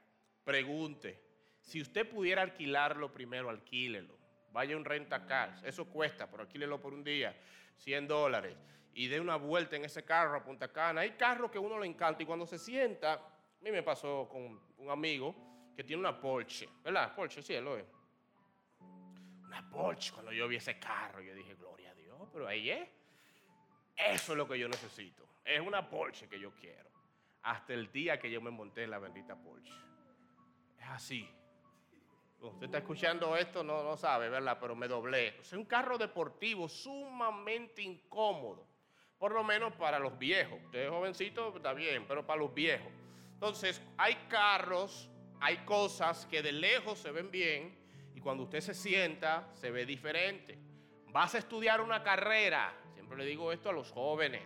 [0.44, 1.22] pregunte.
[1.62, 4.18] Si usted pudiera alquilarlo primero, alquílelo.
[4.52, 7.36] Vaya un renta car, eso cuesta, pero alquílelo por un día,
[7.78, 8.56] 100 dólares
[8.96, 11.02] y dé una vuelta en ese carro a Punta Cana.
[11.02, 14.60] Hay carros que uno le encanta y cuando se sienta, a mí me pasó con
[14.78, 15.36] un amigo
[15.76, 17.14] que tiene una Porsche, ¿verdad?
[17.16, 17.86] Porsche, sí, lo es.
[18.80, 22.88] Una Porsche, cuando yo vi ese carro, yo dije, gloria a Dios, pero ahí es.
[23.96, 25.28] Eso es lo que yo necesito.
[25.44, 26.90] Es una Porsche que yo quiero.
[27.44, 29.74] Hasta el día que yo me monté en la bendita Porsche.
[30.84, 31.30] Es así.
[32.40, 34.58] Usted está escuchando esto, no, no sabe, ¿verdad?
[34.60, 35.40] Pero me doblé.
[35.40, 38.74] Es un carro deportivo sumamente incómodo
[39.24, 40.60] por lo menos para los viejos.
[40.66, 42.92] Usted es jovencito, está bien, pero para los viejos.
[43.36, 47.74] Entonces, hay carros, hay cosas que de lejos se ven bien
[48.14, 50.60] y cuando usted se sienta, se ve diferente.
[51.08, 54.42] Vas a estudiar una carrera, siempre le digo esto a los jóvenes.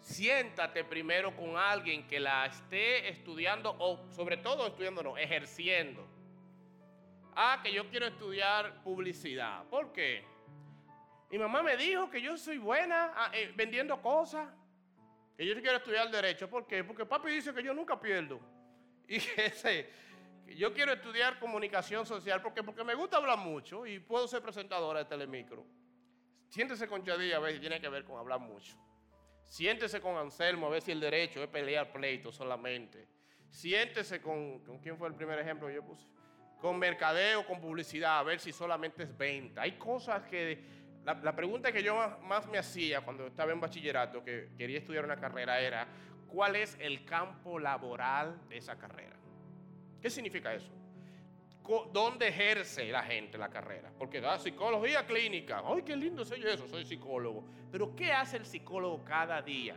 [0.00, 6.06] Siéntate primero con alguien que la esté estudiando o sobre todo estudiando, no, ejerciendo.
[7.34, 9.64] Ah, que yo quiero estudiar publicidad.
[9.68, 10.24] ¿Por qué?
[11.30, 14.48] Mi mamá me dijo que yo soy buena ah, eh, vendiendo cosas,
[15.36, 16.48] que yo quiero estudiar derecho.
[16.48, 16.82] ¿Por qué?
[16.82, 18.40] Porque papi dice que yo nunca pierdo.
[19.10, 19.90] Y que,
[20.56, 25.00] yo quiero estudiar comunicación social porque, porque me gusta hablar mucho y puedo ser presentadora
[25.00, 25.64] de Telemicro.
[26.48, 28.76] Siéntese con Chadilla a ver tiene que ver con hablar mucho.
[29.48, 33.06] Siéntese con Anselmo a ver si el derecho es pelear pleito solamente.
[33.50, 36.06] Siéntese con, ¿con quién fue el primer ejemplo que yo puse?
[36.60, 39.62] Con mercadeo, con publicidad, a ver si solamente es venta.
[39.62, 40.62] Hay cosas que
[41.04, 45.16] la, pregunta que yo más, me hacía cuando estaba en bachillerato, que quería estudiar una
[45.16, 45.86] carrera, era,
[46.26, 49.16] ¿cuál es el campo laboral de esa carrera?
[50.02, 50.70] ¿Qué significa eso?
[51.92, 53.92] ¿Dónde ejerce la gente la carrera?
[53.98, 55.62] Porque da psicología clínica.
[55.66, 56.66] ¡Ay, qué lindo soy eso!
[56.66, 57.44] Soy psicólogo.
[57.70, 59.76] Pero ¿qué hace el psicólogo cada día?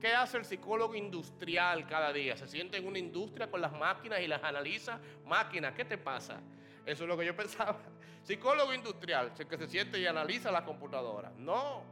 [0.00, 2.36] ¿Qué hace el psicólogo industrial cada día?
[2.36, 5.00] ¿Se siente en una industria con las máquinas y las analiza?
[5.26, 6.40] Máquina, ¿qué te pasa?
[6.86, 7.78] Eso es lo que yo pensaba.
[8.22, 11.32] Psicólogo industrial, el que se siente y analiza la computadora.
[11.36, 11.82] No,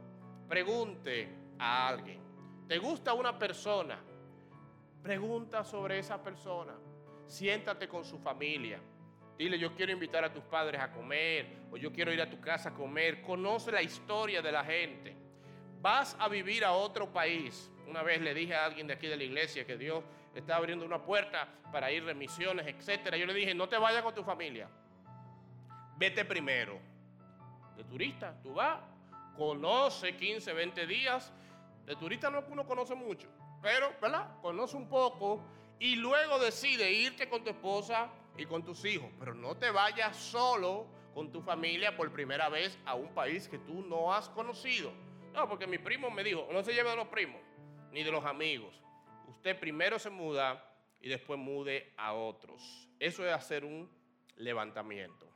[0.47, 2.21] pregunte a alguien.
[2.67, 3.99] ¿Te gusta una persona?
[5.03, 6.73] Pregunta sobre esa persona.
[7.27, 8.79] Siéntate con su familia.
[9.37, 12.39] Dile, yo quiero invitar a tus padres a comer o yo quiero ir a tu
[12.39, 13.21] casa a comer.
[13.21, 15.15] Conoce la historia de la gente.
[15.81, 17.71] Vas a vivir a otro país.
[17.87, 20.03] Una vez le dije a alguien de aquí de la iglesia que Dios
[20.35, 23.15] está abriendo una puerta para ir de misiones, etc.
[23.15, 24.69] Yo le dije, no te vayas con tu familia
[26.01, 26.79] vete primero.
[27.77, 28.79] De turista, tú vas,
[29.37, 31.31] conoce 15, 20 días.
[31.85, 33.27] De turista no uno conoce mucho,
[33.61, 34.41] pero, ¿verdad?
[34.41, 35.43] Conoce un poco
[35.77, 39.09] y luego decide irte con tu esposa y con tus hijos.
[39.19, 43.59] Pero no te vayas solo con tu familia por primera vez a un país que
[43.59, 44.91] tú no has conocido.
[45.33, 47.41] No, porque mi primo me dijo, no se lleve de los primos
[47.91, 48.81] ni de los amigos.
[49.27, 50.63] Usted primero se muda
[51.01, 52.87] y después mude a otros.
[52.99, 53.89] Eso es hacer un
[54.35, 55.27] levantamiento.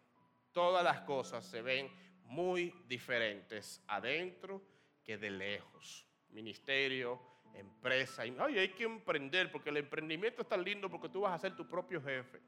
[0.51, 1.91] todas las cosas se ven
[2.23, 4.61] muy diferentes adentro
[5.03, 6.07] que de lejos.
[6.29, 7.19] Ministerio,
[7.53, 8.23] empresa.
[8.23, 11.55] Ay, hay que emprender porque el emprendimiento es tan lindo porque tú vas a ser
[11.55, 12.41] tu propio jefe.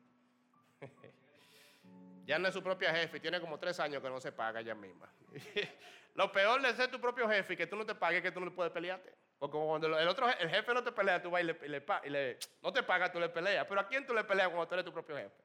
[2.25, 4.75] ya no es su propia jefe, tiene como tres años que no se paga ella
[4.75, 5.11] misma.
[6.15, 8.39] Lo peor de ser tu propio jefe y que tú no te pagues, que tú
[8.39, 9.13] no puedes pelearte.
[9.37, 12.39] Porque cuando el otro el jefe no te pelea, tú vas y le, y le,
[12.63, 13.67] no te paga, tú le peleas.
[13.67, 15.43] Pero ¿a quién tú le peleas cuando tú eres tu propio jefe?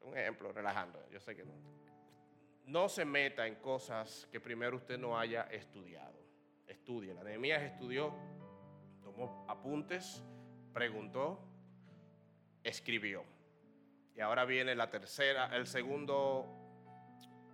[0.00, 1.08] Un ejemplo, relajando.
[1.10, 1.54] Yo sé que no.
[2.64, 6.18] No se meta en cosas que primero usted no haya estudiado.
[6.66, 7.14] Estudie.
[7.14, 8.12] La Nehemías estudió,
[9.02, 10.22] tomó apuntes,
[10.74, 11.40] preguntó,
[12.64, 13.24] escribió.
[14.18, 16.44] Y ahora viene la tercera, el segundo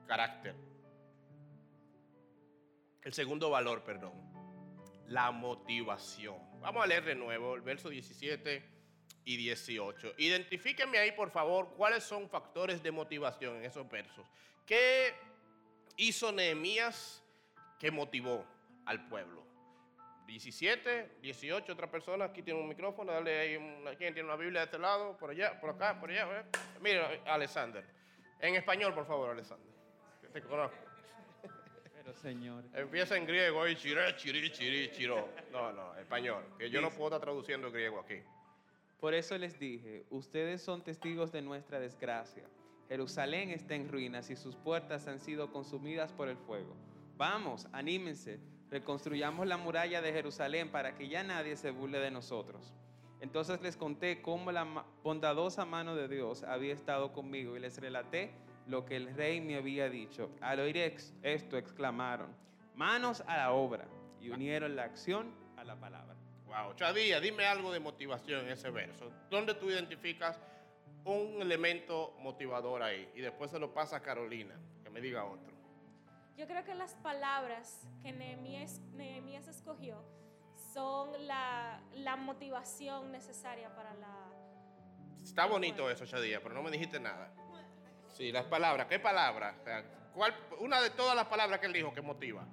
[0.06, 0.54] carácter.
[3.02, 4.14] El segundo valor, perdón.
[5.08, 6.38] La motivación.
[6.62, 8.64] Vamos a leer de nuevo el verso 17
[9.26, 10.14] y 18.
[10.16, 14.26] Identifíquenme ahí, por favor, cuáles son factores de motivación en esos versos.
[14.64, 15.12] ¿Qué
[15.98, 17.22] hizo Nehemías
[17.78, 18.42] que motivó
[18.86, 19.43] al pueblo?
[20.26, 23.58] 17, 18, otra persona, aquí tiene un micrófono, dale ahí,
[23.96, 25.16] ¿quién tiene una Biblia de este lado?
[25.16, 26.40] Por allá, por acá, por allá.
[26.40, 26.44] ¿eh?
[26.80, 27.84] Mira, Alexander.
[28.40, 29.66] En español, por favor, Alexander.
[30.32, 30.76] Te conozco.
[31.94, 32.64] Pero señor.
[32.74, 35.28] Empieza en griego y chiré, chiri, chiri, chiro.
[35.52, 36.44] No, no, español.
[36.58, 38.20] Que yo no puedo estar traduciendo griego aquí.
[39.00, 42.44] Por eso les dije, ustedes son testigos de nuestra desgracia.
[42.88, 46.76] Jerusalén está en ruinas y sus puertas han sido consumidas por el fuego.
[47.16, 48.40] Vamos, anímense,
[48.74, 52.74] reconstruyamos la muralla de Jerusalén para que ya nadie se burle de nosotros.
[53.20, 58.32] Entonces les conté cómo la bondadosa mano de Dios había estado conmigo y les relaté
[58.66, 60.28] lo que el rey me había dicho.
[60.40, 60.76] Al oír
[61.22, 62.34] esto exclamaron,
[62.74, 63.86] manos a la obra,
[64.20, 66.16] y unieron la acción a la palabra.
[66.46, 69.08] Wow, Chadía, dime algo de motivación en ese verso.
[69.30, 70.40] ¿Dónde tú identificas
[71.04, 73.08] un elemento motivador ahí?
[73.14, 75.53] Y después se lo pasa a Carolina, que me diga otro.
[76.36, 78.80] Yo creo que las palabras que Nehemías,
[79.48, 80.04] escogió
[80.72, 81.80] son la,
[82.18, 84.30] motivación necesaria para la...
[85.22, 87.32] Está bonito eso, Chadía, pero no me dijiste nada.
[88.08, 88.86] Sí, las palabras.
[88.88, 89.54] ¿Qué palabra?
[90.12, 92.44] ¿cuál, una de todas las palabras que él dijo que motiva.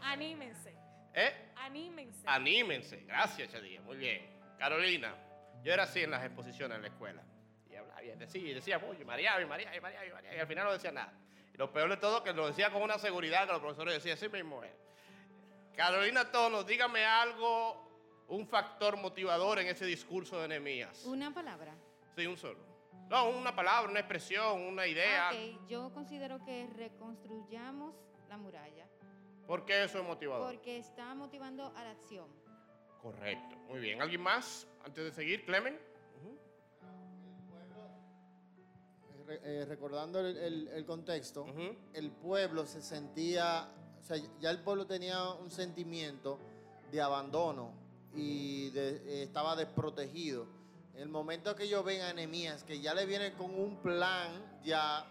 [0.00, 0.74] Anímense.
[1.14, 1.52] ¿Eh?
[1.56, 2.22] Anímense.
[2.26, 3.04] Anímense.
[3.04, 3.80] Gracias, Chadía.
[3.82, 4.38] Muy bien.
[4.58, 5.14] Carolina,
[5.62, 7.22] yo era así en las exposiciones en la escuela.
[7.68, 10.92] Y hablaba, y decía, decía mucho, María, María, María, María, y al final no decía
[10.92, 11.12] nada.
[11.58, 14.28] Lo peor de todo que lo decía con una seguridad que los profesores decían, así
[14.28, 14.70] mismo es.
[15.74, 21.04] Carolina Tonos, dígame algo, un factor motivador en ese discurso de Nehemías.
[21.04, 21.74] Una palabra.
[22.16, 22.60] Sí, un solo.
[23.10, 25.30] No, una palabra, una expresión, una idea.
[25.30, 27.92] Ok, yo considero que reconstruyamos
[28.28, 28.86] la muralla.
[29.44, 30.52] ¿Por qué eso es motivador?
[30.52, 32.28] Porque está motivando a la acción.
[33.02, 34.00] Correcto, muy bien.
[34.00, 35.76] ¿Alguien más antes de seguir, Clemen?
[39.30, 41.44] Eh, recordando el, contexto,
[41.92, 43.68] el pueblo se sentía,
[44.00, 46.38] o sea, ya el pueblo tenía un sentimiento
[46.90, 47.72] de abandono
[48.14, 50.46] y eh, estaba desprotegido.
[50.94, 54.60] En el momento que ellos ven a Nehemías, que ya le viene con un plan
[54.64, 55.06] ya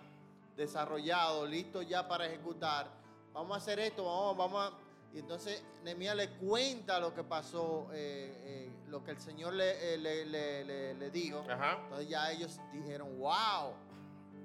[0.55, 2.89] desarrollado, listo ya para ejecutar,
[3.33, 5.15] vamos a hacer esto, vamos, vamos a...
[5.15, 11.11] Y entonces Nehemías le cuenta lo que pasó, eh, lo que el Señor le, le,
[11.11, 11.43] dijo.
[11.47, 13.73] Entonces ya ellos dijeron, wow,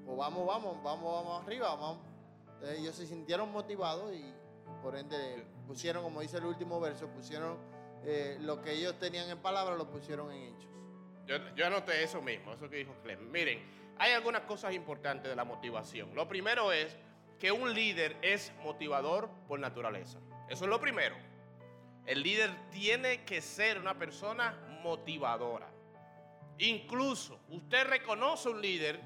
[0.05, 1.99] pues vamos, vamos, vamos, vamos arriba, vamos.
[2.77, 4.25] ellos se sintieron motivados y
[4.83, 7.57] por ende pusieron, como dice el último verso, pusieron
[8.05, 10.71] eh, lo que ellos tenían en palabras, lo pusieron en hechos.
[11.27, 13.31] Yo, yo anoté eso mismo, eso que dijo Clem.
[13.31, 13.63] Miren,
[13.99, 16.15] hay algunas cosas importantes de la motivación.
[16.15, 16.97] Lo primero es
[17.39, 20.19] que un líder es motivador por naturaleza.
[20.49, 21.17] Eso es lo primero.
[22.07, 25.69] El líder tiene que ser una persona motivadora.
[26.59, 29.01] Incluso usted reconoce un líder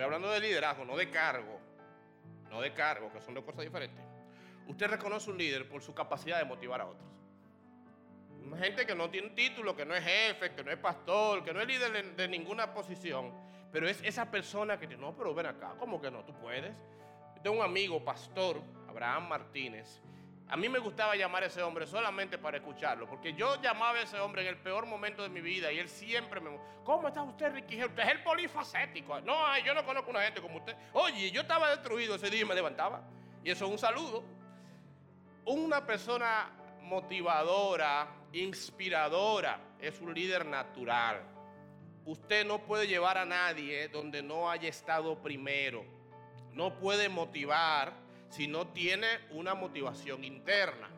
[0.00, 1.60] Estoy hablando de liderazgo, no de cargo.
[2.48, 4.02] No de cargo, que son dos cosas diferentes.
[4.66, 7.06] Usted reconoce un líder por su capacidad de motivar a otros.
[8.58, 11.60] Gente que no tiene título, que no es jefe, que no es pastor, que no
[11.60, 13.30] es líder de, ninguna posición,
[13.70, 16.24] pero es esa persona que dice, no, pero ven acá, ¿cómo que no?
[16.24, 16.74] Tú puedes.
[17.36, 20.00] Yo tengo un amigo, pastor, Abraham Martínez,
[20.50, 24.02] a mí me gustaba llamar a ese hombre solamente para escucharlo, porque yo llamaba a
[24.02, 26.58] ese hombre en el peor momento de mi vida y él siempre me...
[26.82, 27.84] ¿Cómo está usted, Ricky?
[27.84, 29.20] Usted es el polifacético.
[29.20, 30.74] No, yo no conozco una gente como usted.
[30.92, 33.00] Oye, yo estaba destruido ese día y me levantaba.
[33.44, 34.24] Y eso es un saludo.
[35.44, 36.50] Una persona
[36.82, 41.22] motivadora, inspiradora, es un líder natural.
[42.06, 45.84] Usted no puede llevar a nadie donde no haya estado primero.
[46.52, 50.88] No puede motivar si no tiene una motivación interna.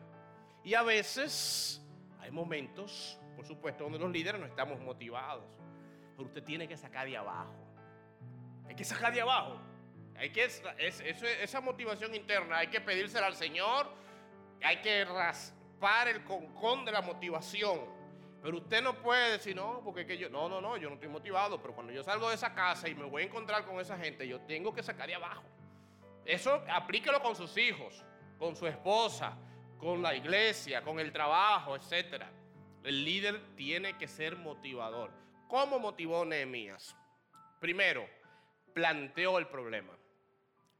[0.63, 1.81] Y a veces
[2.19, 5.43] hay momentos, por supuesto, donde los líderes no estamos motivados.
[6.15, 7.55] Pero usted tiene que sacar de abajo.
[8.67, 9.59] Hay que sacar de abajo.
[10.15, 13.91] Hay que, esa motivación interna hay que pedírsela al Señor,
[14.61, 17.81] hay que raspar el concón de la motivación.
[18.43, 20.95] Pero usted no puede decir, no, porque es que yo, no, no, no, yo no
[20.95, 23.79] estoy motivado, pero cuando yo salgo de esa casa y me voy a encontrar con
[23.79, 25.43] esa gente, yo tengo que sacar de abajo.
[26.25, 28.03] Eso aplíquelo con sus hijos,
[28.39, 29.37] con su esposa,
[29.77, 32.23] con la iglesia, con el trabajo, etc.
[32.83, 35.11] El líder tiene que ser motivador.
[35.47, 36.95] ¿Cómo motivó Nehemías?
[37.59, 38.09] Primero,
[38.73, 39.97] planteó el problema.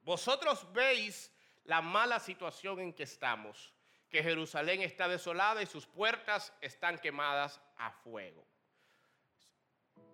[0.04, 1.32] Vosotros veis
[1.66, 3.74] la mala situación en que estamos,
[4.10, 8.46] que Jerusalén está desolada y sus puertas están quemadas a fuego.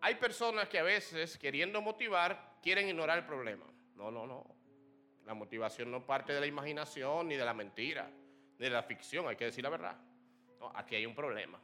[0.02, 3.66] Hay personas que a veces, queriendo motivar, quieren ignorar el problema.
[3.96, 4.59] No, no, no.
[5.30, 8.10] La motivación no parte de la imaginación ni de la mentira,
[8.58, 9.96] ni de la ficción, hay que decir la verdad.
[10.74, 11.60] Aquí hay un problema.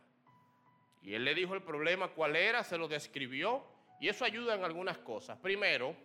[1.01, 3.65] Y él le dijo el problema cuál era, se lo describió,
[3.99, 5.39] y eso ayuda en algunas cosas.
[5.39, 5.95] Primero,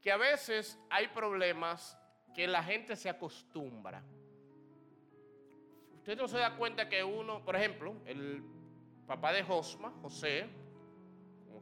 [0.00, 1.96] que a veces hay problemas
[2.34, 4.02] que la gente se acostumbra.
[5.98, 8.42] Usted no se da cuenta que uno, por ejemplo, el
[9.06, 10.48] papá de Josma, José,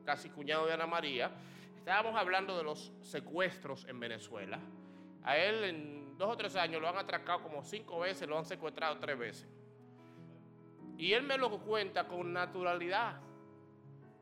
[0.07, 1.31] casi cuñado de Ana María,
[1.77, 4.59] estábamos hablando de los secuestros en Venezuela.
[5.23, 8.45] A él en dos o tres años lo han atracado como cinco veces, lo han
[8.45, 9.49] secuestrado tres veces.
[10.97, 13.21] Y él me lo cuenta con naturalidad.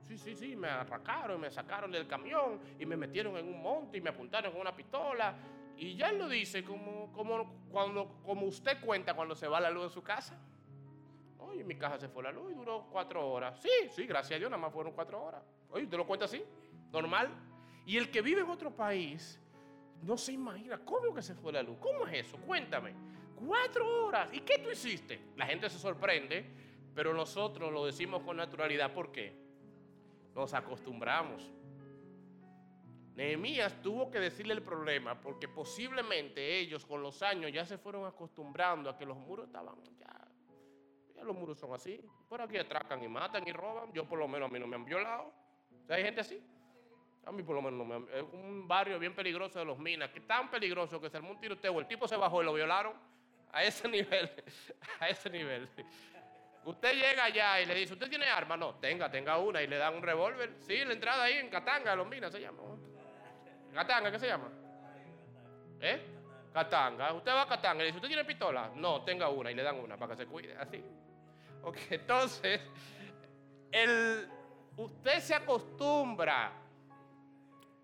[0.03, 3.99] Sí, sí, sí, me atracaron, me sacaron del camión y me metieron en un monte
[3.99, 5.35] y me apuntaron con una pistola.
[5.77, 9.71] Y ya él lo dice como, como, cuando, como usted cuenta cuando se va la
[9.71, 10.41] luz de su casa.
[11.39, 13.61] Oye, en mi casa se fue la luz y duró cuatro horas.
[13.61, 15.43] Sí, sí, gracias a Dios, nada más fueron cuatro horas.
[15.71, 16.43] Oye, ¿usted lo cuenta así?
[16.93, 17.29] Normal.
[17.87, 19.41] Y el que vive en otro país
[20.03, 21.77] no se imagina cómo que se fue la luz.
[21.81, 22.37] ¿Cómo es eso?
[22.39, 22.95] Cuéntame.
[23.35, 24.31] Cuatro horas.
[24.33, 25.21] ¿Y qué tú hiciste?
[25.37, 26.45] La gente se sorprende,
[26.95, 28.93] pero nosotros lo decimos con naturalidad.
[28.93, 29.35] ¿Por qué?
[30.35, 31.53] Nos acostumbramos.
[33.15, 38.07] Nehemías tuvo que decirle el problema porque posiblemente ellos con los años ya se fueron
[38.07, 40.29] acostumbrando a que los muros estaban ya.
[41.17, 42.01] Ya los muros son así.
[42.29, 43.93] Por aquí atracan y matan y roban.
[43.93, 45.33] Yo por lo menos a mí no me han violado.
[45.89, 46.41] Hay gente así.
[47.29, 48.09] A mí por lo menos.
[48.15, 51.39] Es un barrio bien peligroso de los minas, que tan peligroso que se armó un
[51.39, 52.95] tiroteo, el tipo se bajó y lo violaron.
[53.53, 54.31] A ese nivel,
[54.99, 55.69] a ese nivel.
[56.65, 58.57] Usted llega allá y le dice, ¿usted tiene arma?
[58.57, 59.63] No, tenga, tenga una.
[59.63, 60.55] Y le dan un revólver.
[60.61, 62.63] Sí, la entrada ahí en Catanga, los minas se llama.
[63.75, 64.49] Catanga, ¿qué se llama?
[65.81, 66.01] ¿Eh?
[66.53, 67.13] Catanga.
[67.13, 68.71] Usted va a Catanga y le dice, ¿usted tiene pistola?
[68.75, 69.51] No, tenga una.
[69.51, 70.57] Y le dan una para que se cuide.
[70.57, 70.83] Así.
[71.63, 72.61] Ok, entonces,
[73.71, 74.29] el,
[74.77, 76.68] usted se acostumbra.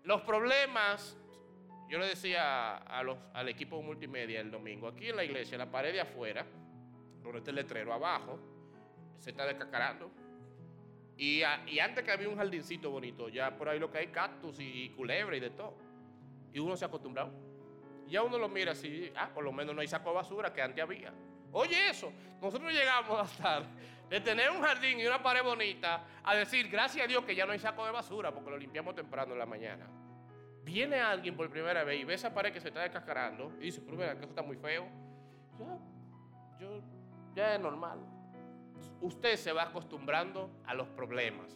[0.05, 1.17] Los problemas,
[1.89, 5.59] yo le decía a los, al equipo multimedia el domingo, aquí en la iglesia, en
[5.59, 6.45] la pared de afuera,
[7.23, 8.39] donde está el letrero abajo,
[9.17, 10.11] se está descacarando.
[11.17, 14.83] Y, antes que había un jardincito bonito, ya por ahí lo que hay cactus y,
[14.83, 15.75] y culebra y de todo.
[16.53, 17.31] Y uno se ha acostumbrado.
[18.07, 20.61] Ya uno lo mira así, ah, por lo menos no hay saco de basura que
[20.61, 21.11] antes había.
[21.51, 23.63] Oye eso, nosotros llegamos a estar
[24.09, 27.45] de tener un jardín y una pared bonita a decir, gracias a Dios que ya
[27.45, 29.87] no hay saco de basura porque lo limpiamos temprano en la mañana.
[30.65, 33.81] Viene alguien por primera vez y ve esa pared que se está descascarando y dice,
[33.85, 34.87] pero que eso está muy feo.
[35.59, 35.77] Ya,
[36.59, 36.81] yo,
[37.35, 37.99] ya es normal.
[38.99, 41.55] Usted se va acostumbrando a los problemas.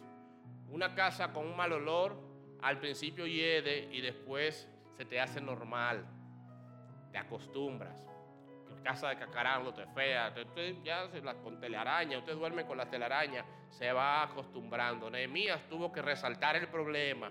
[0.70, 2.16] Una casa con un mal olor,
[2.62, 6.06] al principio hiede y después se te hace normal.
[7.10, 8.06] Te acostumbras.
[8.84, 12.88] Casa de cacarán, te fea, usted- ya se la, con telaraña, usted duerme con la
[12.88, 15.10] telaraña, se va acostumbrando.
[15.10, 17.30] Nehemías tuvo que resaltar el problema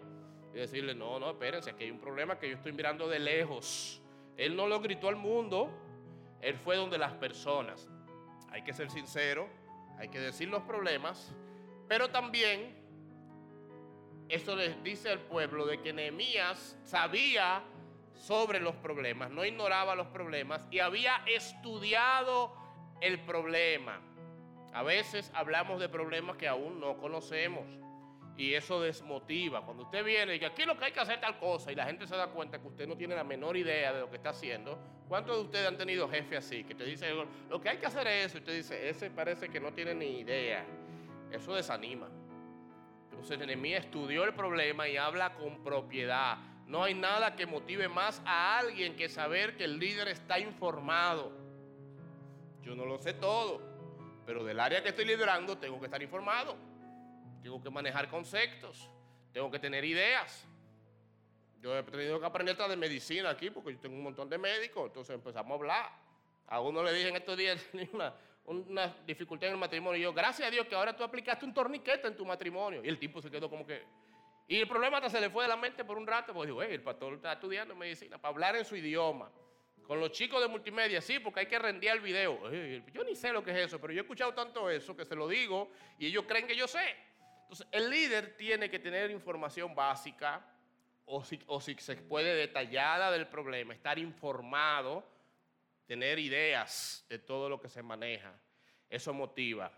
[0.60, 4.02] decirle, no, no, espérense, aquí hay un problema que yo estoy mirando de lejos.
[4.38, 5.70] Él no lo gritó al mundo,
[6.42, 7.90] él fue donde las personas.
[8.52, 9.48] Hay que ser sincero,
[9.98, 11.34] hay que decir los problemas,
[11.88, 12.78] pero también
[14.30, 17.64] eso les dice al pueblo de que Nehemías sabía
[18.14, 22.54] sobre los problemas, no ignoraba los problemas y había estudiado
[23.02, 24.02] el problema.
[24.74, 27.66] A veces hablamos de problemas que aún no conocemos
[28.40, 29.66] y eso desmotiva.
[29.66, 31.86] Cuando usted viene y dice, aquí lo que hay que hacer tal cosa y la
[31.86, 34.30] gente se da cuenta que usted no tiene la menor idea de lo que está
[34.30, 34.80] haciendo.
[35.10, 37.14] ¿Cuántos de ustedes han tenido jefe así que te dice,
[37.50, 38.38] lo que hay que hacer es eso?
[38.38, 40.66] Y usted dice, ese parece que no tiene ni idea.
[41.30, 42.08] Eso desanima.
[43.10, 46.38] Entonces Nehemías estudió el problema y habla con propiedad.
[46.66, 51.34] No hay nada que motive más a alguien que saber que el líder está informado.
[52.64, 53.62] Yo no lo sé todo,
[54.26, 56.69] pero del área que estoy liderando tengo que estar informado.
[57.42, 58.90] Tengo que manejar conceptos,
[59.32, 60.48] tengo que tener ideas.
[61.62, 64.38] Yo he tenido que aprender hasta de medicina aquí porque yo tengo un montón de
[64.38, 65.92] médicos, entonces empezamos a hablar.
[66.48, 68.16] A uno le dije en estos días tenía
[68.46, 71.54] una, dificultad en el matrimonio y yo, gracias a Dios que ahora tú aplicaste un
[71.54, 72.82] torniquete en tu matrimonio.
[72.84, 73.84] Y el tipo se quedó como que,
[74.48, 76.64] Y el problema hasta se le fue de la mente por un rato, porque digo,
[76.64, 79.30] "Ey, el pastor está estudiando medicina para hablar en su idioma.
[79.86, 82.40] Con los chicos de multimedia, sí, porque hay que rendir el video.
[82.94, 85.16] Yo ni sé lo que es eso, pero yo he escuchado tanto eso que se
[85.16, 86.96] lo digo y ellos creen que yo sé.
[87.50, 90.46] Entonces, el líder tiene que tener información básica
[91.06, 95.04] o si, o si se puede detallada del problema, estar informado,
[95.88, 98.40] tener ideas de todo lo que se maneja.
[98.88, 99.72] Eso motiva.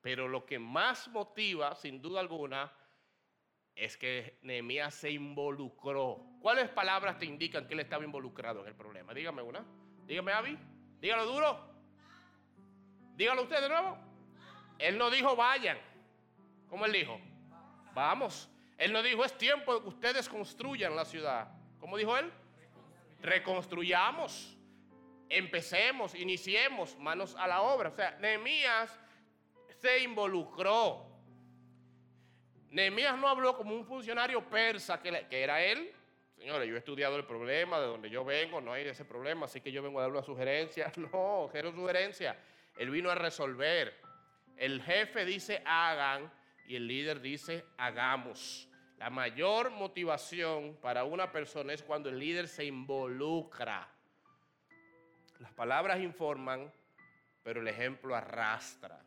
[0.00, 2.72] Pero lo que más motiva, sin duda alguna,
[3.74, 6.24] es que Nehemías se involucró.
[6.40, 9.12] ¿Cuáles palabras te indican que él estaba involucrado en el problema?
[9.12, 9.62] Dígame una.
[10.06, 10.58] Dígame, Avi.
[10.98, 11.74] Dígalo duro.
[13.16, 13.98] Dígalo usted de nuevo.
[14.78, 15.87] Él no dijo vayan.
[16.68, 17.20] ¿Cómo él dijo?
[17.94, 18.48] Vamos.
[18.76, 21.48] Él no dijo es tiempo que ustedes construyan la ciudad.
[21.80, 22.30] ¿Cómo dijo él?
[23.22, 24.56] Reconstruyamos.
[25.28, 27.90] Empecemos, iniciemos, manos a la obra.
[27.90, 28.98] O sea, Nehemías
[29.80, 31.06] se involucró.
[32.70, 35.92] Nehemías no habló como un funcionario persa que era él.
[36.38, 39.60] Señores, yo he estudiado el problema de donde yo vengo, no hay ese problema, así
[39.60, 40.92] que yo vengo a dar una sugerencia.
[40.96, 42.38] No, quiero sugerencia.
[42.76, 44.00] Él vino a resolver.
[44.56, 46.30] El jefe dice hagan
[46.68, 48.68] y el líder dice hagamos.
[48.98, 53.88] La mayor motivación para una persona es cuando el líder se involucra.
[55.38, 56.70] Las palabras informan,
[57.42, 59.00] pero el ejemplo arrastra.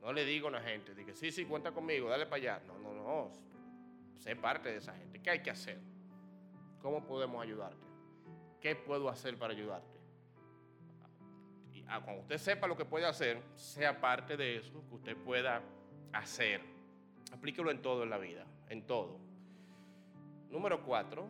[0.00, 2.62] No le digo a la gente, sí, sí, cuenta conmigo, dale para allá.
[2.66, 3.32] No, no, no.
[4.18, 5.20] Sé parte de esa gente.
[5.20, 5.80] ¿Qué hay que hacer?
[6.80, 7.86] ¿Cómo podemos ayudarte?
[8.60, 9.98] ¿Qué puedo hacer para ayudarte?
[11.72, 15.16] Y ah, cuando usted sepa lo que puede hacer, sea parte de eso que usted
[15.16, 15.62] pueda
[16.12, 16.60] hacer.
[17.32, 19.18] Aplíquelo en todo en la vida, en todo.
[20.50, 21.28] Número cuatro,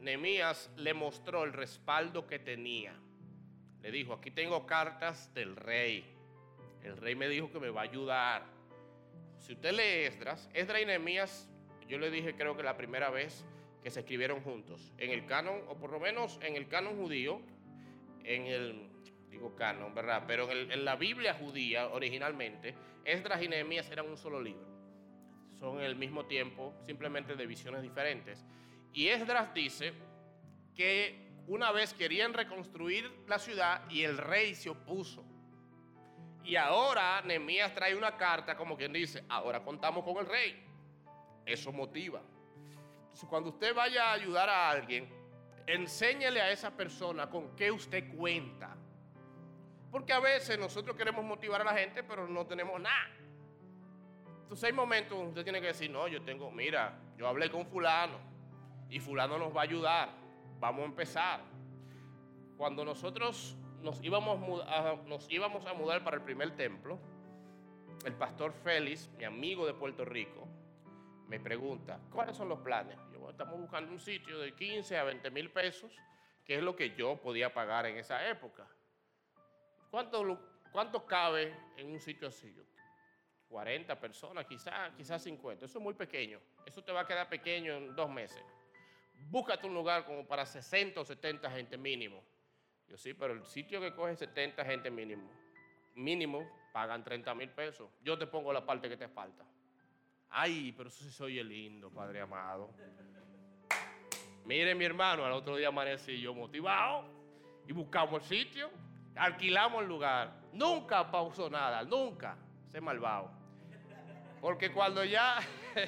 [0.00, 2.94] Nehemías le mostró el respaldo que tenía.
[3.82, 6.04] Le dijo, aquí tengo cartas del rey.
[6.82, 8.44] El rey me dijo que me va a ayudar.
[9.38, 11.48] Si usted lee Esdras, Esdras y Nehemías,
[11.88, 13.44] yo le dije creo que la primera vez
[13.82, 14.92] que se escribieron juntos.
[14.98, 17.40] En el canon, o por lo menos en el canon judío,
[18.24, 18.88] en el,
[19.56, 20.24] canon, ¿verdad?
[20.26, 22.74] Pero en, en la Biblia judía originalmente,
[23.04, 24.66] Esdras y Nehemías eran un solo libro.
[25.58, 28.44] Son el mismo tiempo, simplemente de visiones diferentes.
[28.92, 29.92] Y Esdras dice
[30.74, 35.24] que una vez querían reconstruir la ciudad y el rey se opuso.
[36.44, 40.64] Y ahora Nehemías trae una carta como quien dice, ahora contamos con el rey.
[41.44, 42.22] Eso motiva.
[43.28, 45.08] Cuando usted vaya a ayudar a alguien,
[45.66, 48.75] enséñele a esa persona con qué usted cuenta.
[49.96, 53.08] Porque a veces nosotros queremos motivar a la gente, pero no tenemos nada.
[54.42, 57.64] Entonces hay momentos donde usted tiene que decir, no, yo tengo, mira, yo hablé con
[57.64, 58.18] fulano
[58.90, 60.10] y fulano nos va a ayudar.
[60.60, 61.40] Vamos a empezar.
[62.58, 66.98] Cuando nosotros nos íbamos, a, nos íbamos a mudar para el primer templo,
[68.04, 70.46] el pastor Félix, mi amigo de Puerto Rico,
[71.26, 72.98] me pregunta, ¿cuáles son los planes?
[73.14, 75.90] Yo, "Bueno, estamos buscando un sitio de 15 a 20 mil pesos,
[76.44, 78.68] que es lo que yo podía pagar en esa época.
[79.90, 80.40] ¿Cuánto,
[80.72, 82.52] cuánto cabe en un sitio así?
[82.54, 82.62] Yo,
[83.48, 85.66] 40 personas, quizás quizás 50.
[85.66, 86.40] Eso es muy pequeño.
[86.64, 88.42] Eso te va a quedar pequeño en dos meses.
[89.30, 92.22] Búscate un lugar como para 60 o 70 gente mínimo.
[92.88, 95.28] Yo sí, pero el sitio que coge 70 gente mínimo,
[95.94, 97.90] mínimo, pagan 30 mil pesos.
[98.02, 99.44] Yo te pongo la parte que te falta.
[100.28, 102.70] Ay, pero eso sí soy el lindo, Padre amado.
[104.44, 107.04] Mire, mi hermano, al otro día amanecí yo motivado
[107.66, 108.70] y buscamos el sitio,
[109.16, 110.32] alquilamos el lugar.
[110.52, 112.36] Nunca pausó nada, nunca.
[112.68, 113.30] Ese malvado.
[114.40, 115.38] Porque cuando ya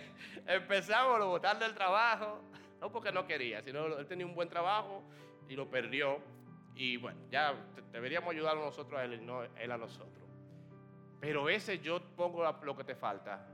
[0.47, 2.41] empezamos a botar del trabajo,
[2.81, 5.03] no porque no quería, sino él tenía un buen trabajo
[5.49, 6.21] y lo perdió.
[6.75, 7.55] Y bueno, ya
[7.93, 10.29] deberíamos ayudar nosotros a él y no él a nosotros.
[11.21, 13.47] Pero ese yo pongo lo que te falta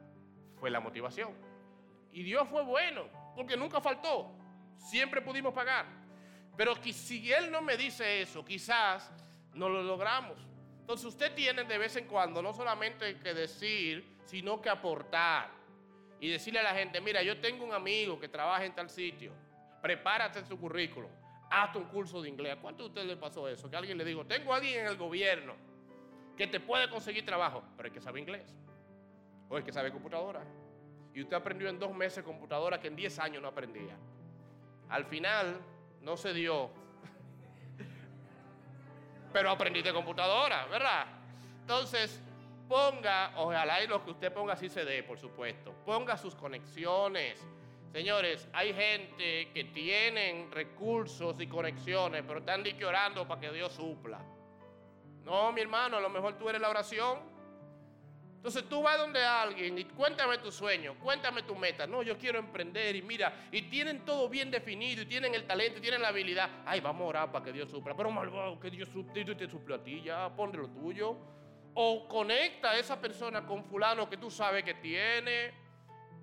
[0.58, 1.32] fue la motivación.
[2.12, 3.04] Y Dios fue bueno,
[3.34, 4.30] porque nunca faltó.
[4.76, 5.86] Siempre pudimos pagar.
[6.56, 9.10] Pero si Él no me dice eso, quizás
[9.54, 10.36] no lo logramos.
[10.80, 15.50] Entonces usted tiene de vez en cuando no solamente que decir, sino que aportar.
[16.20, 19.32] Y decirle a la gente, mira, yo tengo un amigo que trabaja en tal sitio.
[19.82, 21.10] Prepárate su currículum.
[21.50, 22.54] Hazte un curso de inglés.
[22.54, 23.70] ¿A cuánto de ustedes le pasó eso?
[23.70, 25.54] Que alguien le dijo, tengo a alguien en el gobierno
[26.36, 28.54] que te puede conseguir trabajo, pero hay que saber inglés.
[29.48, 30.42] O hay que saber computadora.
[31.14, 33.96] Y usted aprendió en dos meses computadora que en 10 años no aprendía.
[34.88, 35.60] Al final
[36.00, 36.70] no se dio.
[39.34, 41.06] Pero aprendiste computadora, ¿verdad?
[41.62, 42.22] Entonces,
[42.68, 45.74] ponga, ojalá y lo que usted ponga así se dé, por supuesto.
[45.84, 47.44] Ponga sus conexiones.
[47.92, 54.20] Señores, hay gente que tienen recursos y conexiones, pero están orando para que Dios supla.
[55.24, 57.18] No, mi hermano, a lo mejor tú eres la oración.
[58.44, 61.86] Entonces tú vas donde alguien y cuéntame tu sueño, cuéntame tu meta.
[61.86, 65.78] No, yo quiero emprender y mira, y tienen todo bien definido y tienen el talento
[65.78, 66.50] y tienen la habilidad.
[66.66, 67.96] Ay, vamos a orar para que Dios supla.
[67.96, 71.16] Pero malvado, que Dios supla, te suple a ti, ya ponle lo tuyo.
[71.72, 75.54] O conecta a esa persona con fulano que tú sabes que tiene.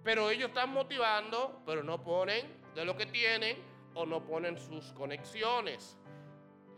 [0.03, 2.45] Pero ellos están motivando, pero no ponen
[2.75, 3.57] de lo que tienen
[3.95, 5.97] o no ponen sus conexiones.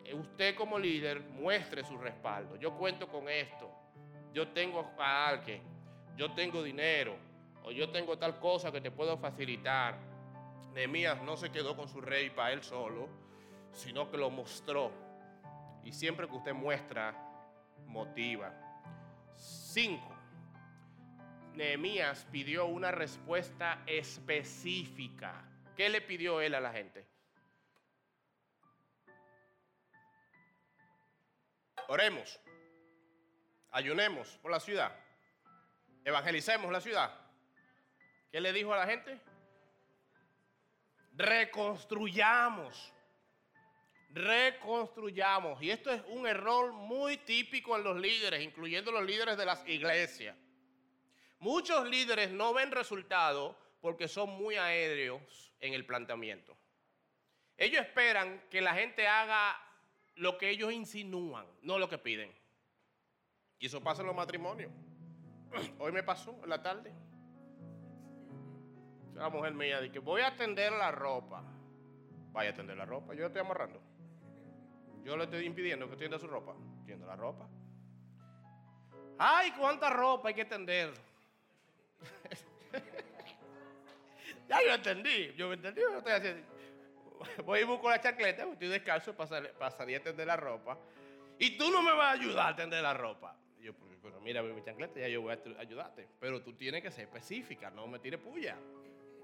[0.05, 2.55] Eh, usted como líder muestre su respaldo.
[2.55, 3.82] Yo cuento con esto
[4.33, 5.61] yo tengo a alguien,
[6.17, 7.15] yo tengo dinero,
[7.63, 9.97] o yo tengo tal cosa que te puedo facilitar.
[10.73, 13.07] Nehemías no se quedó con su rey para él solo,
[13.71, 14.91] sino que lo mostró.
[15.83, 17.15] Y siempre que usted muestra,
[17.85, 18.51] motiva.
[19.35, 20.09] Cinco.
[21.53, 25.47] Nehemías pidió una respuesta específica.
[25.75, 27.05] ¿Qué le pidió él a la gente?
[31.87, 32.39] Oremos.
[33.73, 34.95] Ayunemos por la ciudad.
[36.05, 37.11] Evangelicemos la ciudad.
[38.31, 39.19] ¿Qué le dijo a la gente?
[41.13, 42.93] Reconstruyamos.
[44.11, 45.59] Reconstruyamos.
[45.63, 49.67] Y esto es un error muy típico en los líderes, incluyendo los líderes de las
[49.67, 50.37] iglesias.
[51.39, 56.55] Muchos líderes no ven resultados porque son muy aéreos en el planteamiento.
[57.57, 59.59] Ellos esperan que la gente haga
[60.13, 62.42] lo que ellos insinúan, no lo que piden.
[63.63, 64.69] Y eso pasa en los matrimonios.
[65.79, 66.91] Hoy me pasó en la tarde.
[69.13, 71.41] La mujer mía dice, voy a tender la ropa.
[72.33, 73.13] Vaya a tender la ropa.
[73.13, 73.79] Yo la estoy amarrando.
[75.05, 76.53] Yo le estoy impidiendo que tienda su ropa.
[76.85, 77.47] Tienda la ropa.
[79.17, 80.91] Ay, cuánta ropa hay que tender.
[84.49, 85.33] ya yo entendí.
[85.37, 85.79] Yo entendí.
[85.79, 86.45] Yo estoy haciendo.
[87.45, 90.77] Voy y busco la chancleta, estoy descalzo para salir a tender la ropa.
[91.39, 94.61] Y tú no me vas a ayudar a tender la ropa yo, pero mira mi
[94.61, 96.07] chancleta, ya yo voy a ayudarte.
[96.19, 98.57] Pero tú tienes que ser específica, no me tires puya.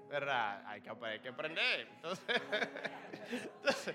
[0.08, 0.64] ¿Verdad?
[0.66, 0.88] Hay que,
[1.28, 1.86] aprender.
[1.94, 2.42] Entonces,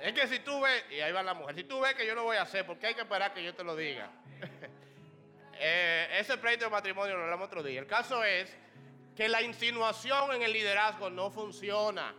[0.00, 2.16] es que si tú ves, y ahí va la mujer, si tú ves que yo
[2.16, 4.10] no voy a hacer, porque hay que esperar que yo te lo diga.
[5.64, 7.78] Eh, ese pleito de matrimonio lo hablamos otro día.
[7.78, 8.52] El caso es
[9.14, 12.12] que la insinuación en el liderazgo no funciona.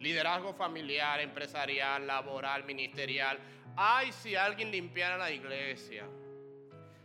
[0.00, 3.38] Liderazgo familiar, empresarial, laboral, ministerial.
[3.76, 6.06] Ay, si alguien limpiara la iglesia.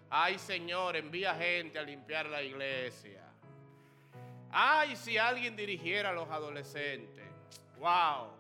[0.09, 3.24] Ay, Señor, envía gente a limpiar la iglesia.
[4.51, 7.26] Ay, si alguien dirigiera a los adolescentes.
[7.78, 8.32] Wow.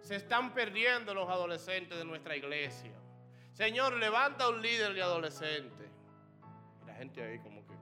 [0.00, 2.92] Se están perdiendo los adolescentes de nuestra iglesia.
[3.52, 5.88] Señor, levanta un líder de adolescentes.
[6.82, 7.74] Y la gente ahí como que,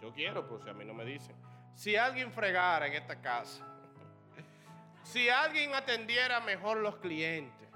[0.00, 1.36] yo quiero, pues si a mí no me dicen.
[1.74, 3.66] Si alguien fregara en esta casa.
[5.02, 7.68] si alguien atendiera mejor los clientes.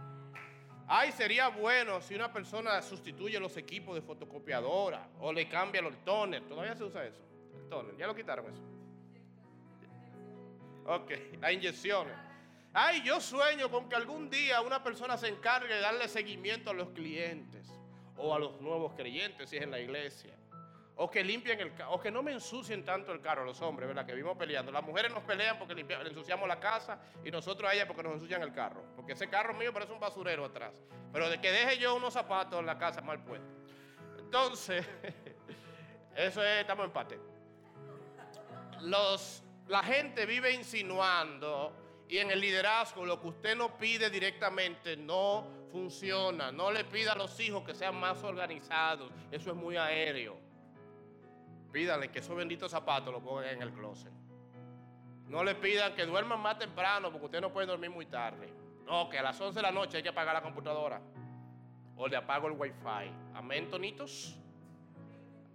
[0.89, 5.97] Ay, sería bueno si una persona sustituye los equipos de fotocopiadora o le cambia los
[6.05, 6.43] toner.
[6.43, 7.22] Todavía se usa eso.
[7.57, 7.97] El toner.
[7.97, 8.62] Ya lo quitaron eso.
[10.87, 11.11] Ok,
[11.41, 12.14] las inyecciones.
[12.72, 16.74] Ay, yo sueño con que algún día una persona se encargue de darle seguimiento a
[16.74, 17.66] los clientes
[18.16, 20.34] o a los nuevos creyentes si es en la iglesia.
[20.99, 24.07] O que limpien el o que no me ensucien tanto el carro los hombres, ¿verdad?
[24.07, 24.73] Que vimos peleando.
[24.73, 28.15] Las mujeres nos pelean porque le ensuciamos la casa y nosotros a ellas porque nos
[28.15, 28.83] ensucian el carro.
[28.97, 30.83] Porque ese carro mío parece un basurero atrás.
[31.13, 33.51] Pero de que deje yo unos zapatos en la casa mal puestos.
[34.19, 34.87] Entonces,
[36.17, 37.21] eso es, estamos en empate.
[38.81, 41.75] Los, la gente vive insinuando
[42.09, 46.51] y en el liderazgo lo que usted no pide directamente no funciona.
[46.51, 49.13] No le pida a los hijos que sean más organizados.
[49.31, 50.46] Eso es muy aéreo.
[51.77, 54.11] Pídanle que esos benditos zapatos los pongan en el closet.
[55.29, 58.51] No le pidan que duerman más temprano porque usted no puede dormir muy tarde.
[58.87, 61.03] No, que a las 11 de la noche hay que apagar la computadora.
[61.95, 63.12] O le apago el wifi.
[63.35, 64.39] Amén, Tonitos.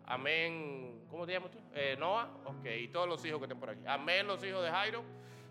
[0.06, 1.08] Amén.
[1.10, 1.58] ¿Cómo te llamas tú?
[1.74, 2.30] Eh, Noah.
[2.46, 2.68] Ok.
[2.68, 3.82] Y todos los hijos que estén por aquí.
[3.88, 5.04] Amén, los hijos de Jairo.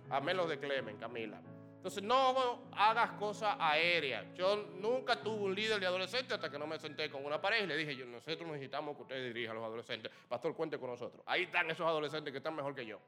[0.08, 1.42] Amén, los de Clemen, Camila.
[1.80, 4.26] Entonces no hagas cosas aéreas.
[4.34, 7.64] Yo nunca tuve un líder de adolescentes hasta que no me senté con una pareja
[7.64, 10.12] y le dije, yo, nosotros necesitamos que usted dirija a los adolescentes.
[10.28, 11.22] Pastor, cuente con nosotros.
[11.24, 13.00] Ahí están esos adolescentes que están mejor que yo.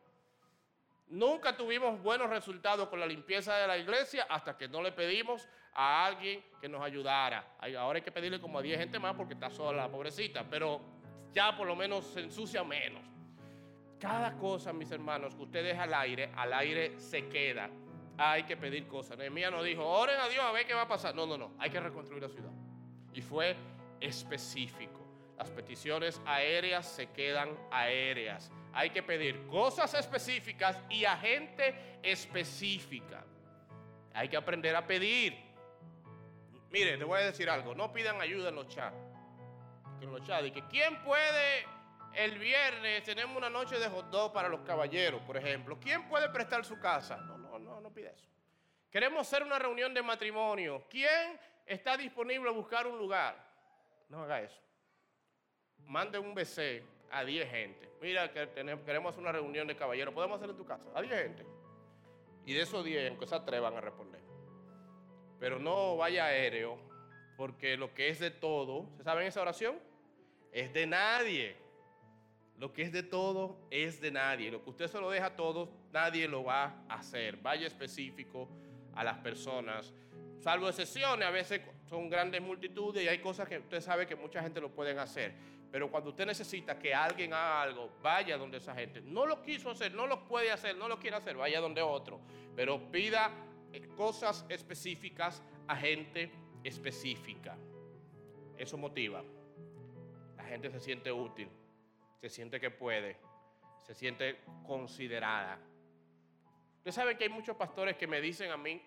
[1.09, 5.47] Nunca tuvimos buenos resultados con la limpieza de la iglesia hasta que no le pedimos
[5.75, 7.59] a alguien que nos ayudara.
[7.79, 10.81] Ahora hay que pedirle como a 10 gente más porque está sola la pobrecita, pero
[11.31, 13.03] ya por lo menos se ensucia menos.
[14.01, 17.69] Cada cosa, mis hermanos, que usted deja al aire, al aire se queda
[18.31, 19.19] hay que pedir cosas.
[19.19, 21.15] Nehemías no dijo, oren a Dios a ver qué va a pasar.
[21.15, 22.53] No, no, no, hay que reconstruir la ciudad.
[23.13, 23.57] Y fue
[24.01, 25.01] específico.
[25.37, 28.51] Las peticiones aéreas se quedan aéreas.
[28.73, 33.25] Hay que pedir cosas específicas y a gente específica.
[34.15, 35.37] Hay que aprender a pedir.
[36.71, 38.97] Mire, te voy a decir algo, no pidan ayuda en los chats.
[40.01, 41.67] en los chats, que quién puede
[42.15, 45.79] el viernes tenemos una noche de hot dog para los caballeros, por ejemplo.
[45.81, 47.17] ¿Quién puede prestar su casa?
[47.17, 47.42] No
[47.93, 48.27] pide eso.
[48.91, 50.85] Queremos hacer una reunión de matrimonio.
[50.91, 53.37] ¿Quién está disponible a buscar un lugar?
[54.09, 54.61] No haga eso.
[55.87, 57.91] Mande un BC a 10 gente.
[58.01, 60.13] Mira, que queremos hacer una reunión de caballeros.
[60.13, 60.85] ¿Podemos hacer en tu casa?
[60.95, 61.47] A 10 gente.
[62.45, 64.21] Y de esos 10, aunque se atrevan a responder.
[65.39, 66.79] Pero no vaya aéreo,
[67.37, 69.79] porque lo que es de todo, ¿se saben esa oración?
[70.53, 71.57] Es de nadie.
[72.63, 74.49] Lo que es de todo es de nadie.
[74.49, 77.39] Lo que usted se lo deja a todos, nadie lo va a hacer.
[77.39, 78.49] Vaya específico
[78.95, 79.93] a las personas.
[80.39, 84.41] Salvo excepciones, a veces son grandes multitudes y hay cosas que usted sabe que mucha
[84.41, 85.35] gente lo pueden hacer.
[85.73, 89.01] Pero cuando usted necesita que alguien haga algo, vaya donde esa gente.
[89.01, 92.21] No lo quiso hacer, no lo puede hacer, no lo quiere hacer, vaya donde otro.
[92.55, 93.33] Pero pida
[93.73, 96.31] eh, cosas específicas a gente
[96.63, 97.57] específica.
[98.57, 99.25] Eso motiva.
[100.37, 101.49] La gente se siente útil
[102.23, 103.17] se siente que puede,
[103.83, 105.59] se siente considerada.
[106.77, 108.81] Usted sabe que hay muchos pastores que me dicen a mí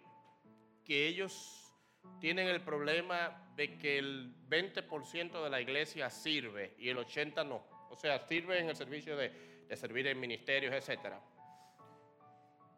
[0.85, 1.75] que ellos
[2.21, 7.61] tienen el problema de que el 20% de la iglesia sirve y el 80% no.
[7.89, 11.15] O sea, sirve en el servicio de, de servir en ministerios, etc.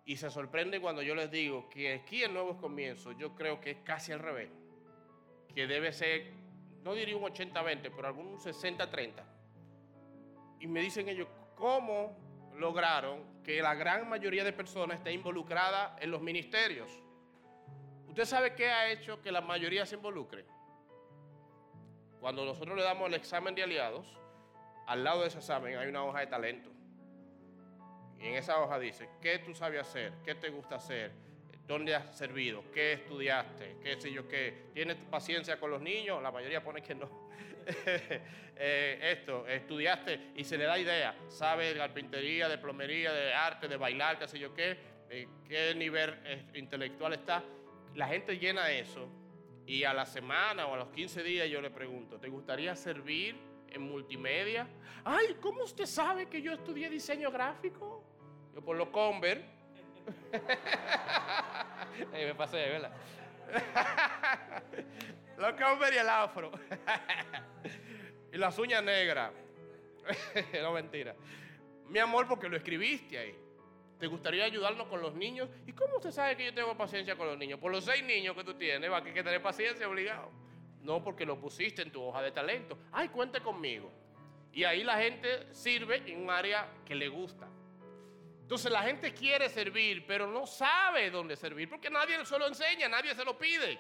[0.06, 3.72] Y se sorprende cuando yo les digo que aquí en Nuevos Comienzos yo creo que
[3.72, 4.50] es casi al revés.
[5.54, 6.32] Que debe ser,
[6.82, 9.37] no diría un 80-20, pero algún 60-30
[10.60, 12.18] y me dicen ellos, ¿cómo
[12.56, 16.92] lograron que la gran mayoría de personas esté involucrada en los ministerios?
[18.08, 20.46] ¿Usted sabe qué ha hecho que la mayoría se involucre?
[22.20, 24.18] Cuando nosotros le damos el examen de aliados,
[24.88, 26.72] al lado de ese examen hay una hoja de talento.
[28.18, 30.14] Y en esa hoja dice, ¿qué tú sabes hacer?
[30.24, 31.12] ¿Qué te gusta hacer?
[31.68, 32.64] ¿Dónde has servido?
[32.72, 33.76] ¿Qué estudiaste?
[33.84, 34.70] ¿Qué sé yo qué?
[34.74, 36.24] ¿Tienes paciencia con los niños?
[36.24, 37.28] La mayoría pone que no.
[38.60, 43.68] Eh, esto, estudiaste y se le da idea, sabe de carpintería, de plomería, de arte,
[43.68, 44.80] de bailar, qué sé yo qué,
[45.48, 47.44] qué nivel eh, intelectual está.
[47.94, 49.08] La gente llena eso
[49.68, 53.36] y a la semana o a los 15 días yo le pregunto, ¿te gustaría servir
[53.70, 54.68] en multimedia?
[55.04, 58.04] Ay, ¿cómo usted sabe que yo estudié diseño gráfico?
[58.56, 59.57] Yo por lo Conver.
[62.12, 62.92] me pasé, ¿verdad?
[65.38, 66.52] Los Conver y el afro.
[68.34, 69.32] y las uñas negras.
[70.62, 71.16] no mentira.
[71.88, 73.36] Mi amor, porque lo escribiste ahí.
[74.00, 75.50] ¿Te gustaría ayudarnos con los niños?
[75.66, 77.60] ¿Y cómo usted sabe que yo tengo paciencia con los niños?
[77.60, 80.32] Por los seis niños que tú tienes, va hay que tener paciencia obligado.
[80.82, 82.78] No, porque lo pusiste en tu hoja de talento.
[82.92, 83.92] Ay, cuente conmigo.
[84.54, 87.48] Y ahí la gente sirve en un área que le gusta.
[88.48, 92.88] Entonces la gente quiere servir, pero no sabe dónde servir, porque nadie se lo enseña,
[92.88, 93.78] nadie se lo pide.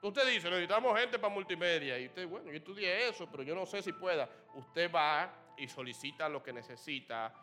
[0.00, 1.98] Usted dice, necesitamos gente para multimedia.
[1.98, 4.28] Y usted, bueno, yo estudié eso, pero yo no sé si pueda.
[4.54, 7.34] Usted va y solicita lo que necesita.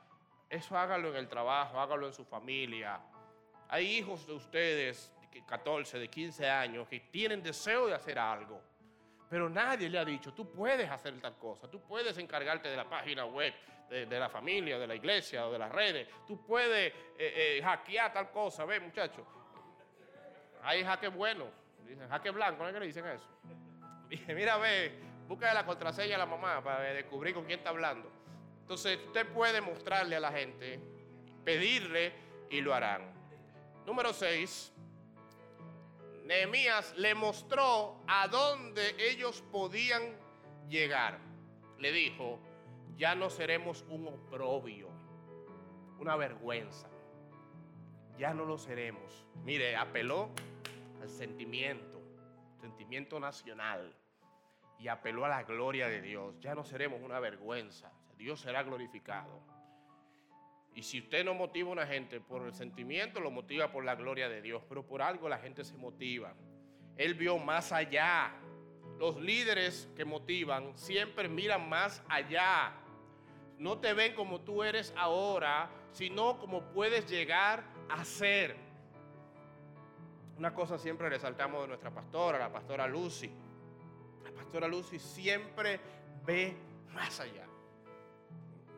[0.49, 3.01] Eso hágalo en el trabajo, hágalo en su familia.
[3.67, 8.61] Hay hijos de ustedes, de 14, de 15 años, que tienen deseo de hacer algo.
[9.29, 12.89] Pero nadie le ha dicho, tú puedes hacer tal cosa, tú puedes encargarte de la
[12.89, 13.53] página web,
[13.89, 16.07] de, la familia, de la iglesia o de las redes.
[16.27, 18.65] Tú puedes eh, eh, hackear tal cosa.
[18.65, 19.25] Ve, muchachos.
[20.63, 21.45] Hay jaque bueno.
[21.85, 23.27] Dicen jaque blanco, ¿no es que le dicen eso?
[24.33, 24.93] Mira, ve,
[25.27, 28.11] busca la contraseña a la mamá para descubrir con quién está hablando.
[28.61, 30.79] Entonces, usted puede mostrarle a la gente,
[31.43, 32.13] pedirle
[32.51, 33.11] y lo harán.
[33.85, 34.73] Número 6.
[36.25, 40.15] Nehemías le mostró a dónde ellos podían
[40.67, 41.17] llegar.
[41.79, 42.39] Le dijo,
[42.99, 44.89] ya no seremos un oprobio,
[45.99, 46.89] una vergüenza.
[48.17, 49.25] Ya no lo seremos.
[49.45, 50.29] Mire, apeló
[51.01, 52.01] al sentimiento,
[52.59, 53.95] sentimiento nacional,
[54.77, 56.35] y apeló a la gloria de Dios.
[56.41, 57.89] Ya no seremos una vergüenza.
[58.17, 59.41] Dios será glorificado.
[60.75, 63.95] Y si usted no motiva a una gente por el sentimiento, lo motiva por la
[63.95, 64.61] gloria de Dios.
[64.67, 66.33] Pero por algo la gente se motiva.
[66.97, 68.33] Él vio más allá.
[68.97, 72.73] Los líderes que motivan siempre miran más allá
[73.59, 78.55] no te ven como tú eres ahora, sino como puedes llegar a ser.
[80.37, 83.29] Una cosa siempre resaltamos de nuestra pastora, la pastora Lucy.
[84.23, 85.79] La pastora Lucy siempre
[86.25, 86.55] ve
[86.93, 87.45] más allá.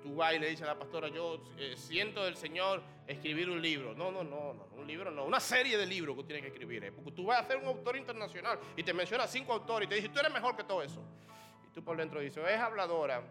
[0.02, 3.62] Tú vas y le dices a la pastora, yo eh, siento del Señor escribir un
[3.62, 3.94] libro.
[3.94, 6.86] No, no, no, no, un libro no, una serie de libros que tienes que escribir.
[6.86, 9.90] Eh, porque tú vas a ser un autor internacional y te menciona cinco autores y
[9.90, 11.04] te dice, tú eres mejor que todo eso.
[11.68, 13.24] Y tú por dentro dices, es habladora,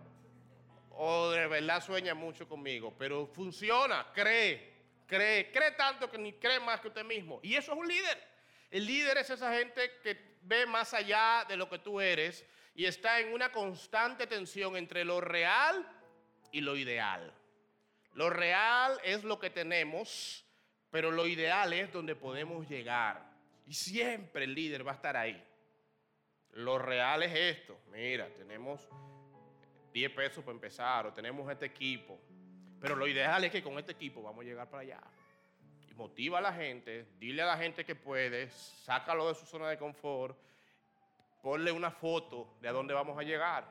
[1.03, 4.71] o de verdad sueña mucho conmigo, pero funciona, cree,
[5.07, 7.41] cree, cree tanto que ni cree más que usted mismo.
[7.43, 8.23] Y eso es un líder.
[8.71, 12.45] El líder es esa gente que ve más allá de lo que tú eres
[12.75, 15.89] y está en una constante tensión entre lo real
[16.53, 17.33] y lo ideal.
[18.13, 20.45] Lo real es lo que tenemos,
[20.91, 23.25] pero lo ideal es donde podemos llegar.
[23.67, 25.43] Y siempre el líder va a estar ahí.
[26.51, 27.81] Lo real es esto.
[27.91, 28.87] Mira, tenemos
[29.93, 32.19] 10 pesos para empezar o tenemos este equipo.
[32.81, 35.01] Pero lo ideal es que con este equipo vamos a llegar para allá.
[35.97, 39.77] Motiva a la gente, dile a la gente que puede, sácalo de su zona de
[39.77, 40.35] confort,
[41.43, 43.67] ponle una foto de a dónde vamos a llegar.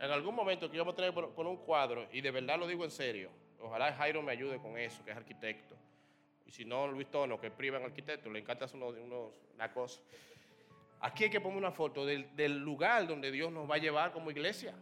[0.00, 2.82] En algún momento que yo me traigo con un cuadro, y de verdad lo digo
[2.84, 3.30] en serio,
[3.60, 5.76] ojalá Jairo me ayude con eso, que es arquitecto.
[6.44, 9.30] Y si no, Luis Tono, que es priva en arquitecto, le encanta hacer unos, unos,
[9.54, 10.00] una cosa.
[11.00, 14.12] Aquí hay que poner una foto del, del lugar donde Dios nos va a llevar
[14.12, 14.74] como iglesia.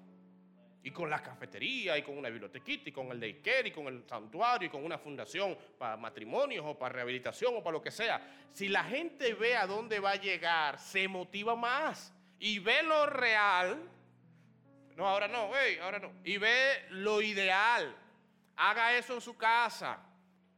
[0.85, 4.05] Y con la cafetería, y con una bibliotequita, y con el daycare, y con el
[4.09, 8.21] santuario, y con una fundación para matrimonios, o para rehabilitación, o para lo que sea.
[8.53, 12.13] Si la gente ve a dónde va a llegar, se motiva más.
[12.39, 13.89] Y ve lo real.
[14.97, 16.13] No, ahora no, hey, ahora no.
[16.25, 17.97] Y ve lo ideal.
[18.57, 19.99] Haga eso en su casa.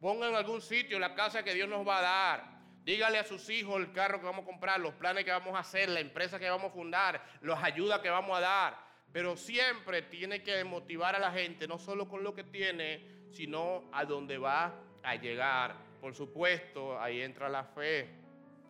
[0.01, 2.55] Ponga en algún sitio la casa que Dios nos va a dar.
[2.85, 5.61] Dígale a sus hijos el carro que vamos a comprar, los planes que vamos a
[5.61, 8.84] hacer, la empresa que vamos a fundar, las ayudas que vamos a dar.
[9.15, 13.01] Pero siempre tiene que motivar a la gente, no solo con lo que tiene,
[13.31, 15.77] sino a dónde va a llegar.
[16.01, 18.09] Por supuesto, ahí entra la fe.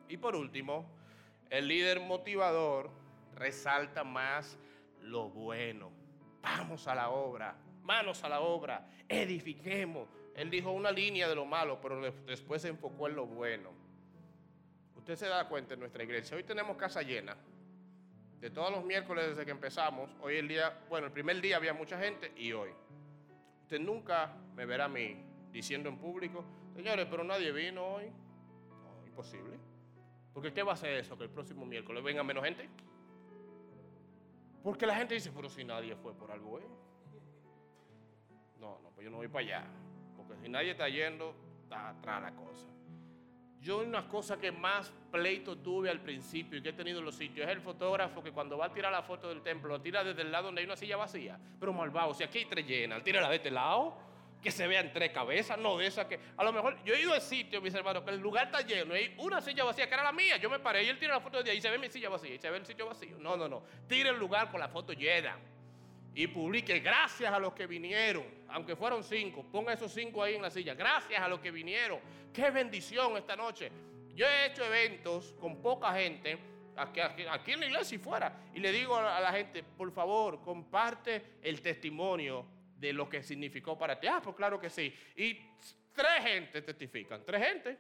[0.06, 0.84] Y por último,
[1.48, 2.90] el líder motivador
[3.34, 4.58] resalta más
[5.00, 5.90] lo bueno.
[6.42, 10.10] Vamos a la obra, manos a la obra, edifiquemos.
[10.36, 13.70] Él dijo una línea de lo malo, pero después se enfocó en lo bueno.
[14.94, 16.36] Usted se da cuenta en nuestra iglesia.
[16.36, 17.34] Hoy tenemos casa llena.
[18.44, 21.72] De todos los miércoles desde que empezamos, hoy el día, bueno, el primer día había
[21.72, 22.68] mucha gente y hoy.
[23.62, 25.16] Usted nunca me verá a mí
[25.50, 26.44] diciendo en público,
[26.76, 28.04] señores, pero nadie vino hoy.
[29.06, 29.58] Imposible.
[30.34, 31.16] Porque ¿qué va a hacer eso?
[31.16, 32.68] Que el próximo miércoles venga menos gente.
[34.62, 36.68] Porque la gente dice, pero si nadie fue por algo, ¿eh?
[38.60, 39.66] No, no, pues yo no voy para allá.
[40.18, 42.73] Porque si nadie está yendo, está atrás la cosa.
[43.64, 47.14] Yo una cosa que más pleito tuve al principio y que he tenido en los
[47.14, 50.04] sitios es el fotógrafo que cuando va a tirar la foto del templo, lo tira
[50.04, 51.38] desde el lado donde hay una silla vacía.
[51.58, 53.96] Pero malvado, si aquí hay tres llenas, tírala de este lado,
[54.42, 56.20] que se vean tres cabezas, no de esa que...
[56.36, 58.94] A lo mejor, yo he ido al sitio, mis hermanos, que el lugar está lleno,
[58.94, 61.14] y hay una silla vacía que era la mía, yo me paré y él tira
[61.14, 62.84] la foto de ahí y se ve mi silla vacía y se ve el sitio
[62.84, 63.16] vacío.
[63.18, 65.38] No, no, no, tire el lugar con la foto llena
[66.14, 70.42] y publique gracias a los que vinieron, aunque fueron cinco, ponga esos cinco ahí en
[70.42, 71.98] la silla, gracias a los que vinieron,
[72.32, 73.70] qué bendición esta noche.
[74.14, 76.38] Yo he hecho eventos con poca gente,
[76.76, 80.40] aquí, aquí, en la iglesia y fuera, y le digo a la gente, por favor,
[80.40, 82.46] comparte el testimonio
[82.76, 84.06] de lo que significó para ti.
[84.06, 84.94] Ah, pues claro que sí.
[85.16, 85.34] Y
[85.92, 87.78] tres gente testifican, tres gente,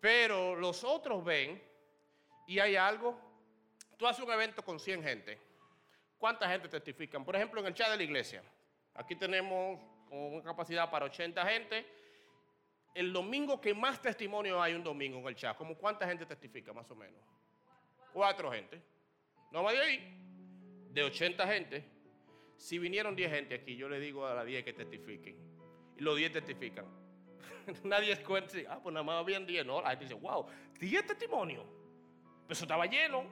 [0.00, 1.62] pero los otros ven
[2.46, 3.20] y hay algo,
[3.98, 5.49] tú haces un evento con 100 gente
[6.20, 7.24] ¿Cuánta gente testifican?
[7.24, 8.42] Por ejemplo, en el chat de la iglesia.
[8.92, 11.86] Aquí tenemos una capacidad para 80 gente.
[12.94, 16.74] El domingo que más testimonio hay un domingo en el chat, ¿cómo cuánta gente testifica
[16.74, 17.18] más o menos?
[18.12, 18.82] Cuatro gente.
[19.50, 20.90] No más de ahí.
[20.90, 21.84] De 80 gente.
[22.58, 25.38] Si vinieron 10 gente aquí, yo le digo a las 10 que testifiquen.
[25.96, 26.84] Y los 10 testifican.
[27.84, 28.58] Nadie cuenta.
[28.68, 29.64] Ah, pues nada más habían 10.
[29.64, 30.44] No, la gente dice, wow,
[30.78, 31.64] 10 testimonios.
[32.42, 33.24] Pero eso estaba lleno.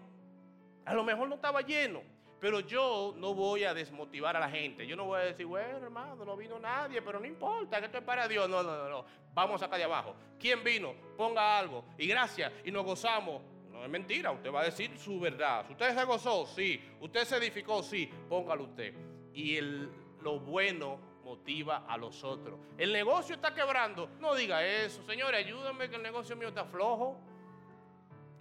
[0.87, 2.17] A lo mejor no estaba lleno.
[2.41, 4.87] Pero yo no voy a desmotivar a la gente.
[4.87, 7.99] Yo no voy a decir, bueno, hermano, no vino nadie, pero no importa, que esto
[7.99, 8.49] es para Dios.
[8.49, 9.05] No, no, no, no.
[9.35, 10.15] Vamos acá de abajo.
[10.39, 10.95] ¿Quién vino?
[11.17, 11.85] Ponga algo.
[11.99, 12.53] Y gracias.
[12.65, 13.43] Y nos gozamos.
[13.73, 14.31] No es mentira.
[14.31, 15.69] Usted va a decir su verdad.
[15.69, 16.47] ¿Usted se gozó?
[16.47, 16.81] Sí.
[17.01, 17.83] ¿Usted se edificó?
[17.83, 18.09] Sí.
[18.29, 18.95] Póngalo usted.
[19.33, 22.59] Y el, lo bueno motiva a los otros.
[22.77, 24.11] El negocio está quebrando.
[24.21, 25.03] No diga eso.
[25.05, 27.21] Señores, ayúdenme que el negocio mío está flojo.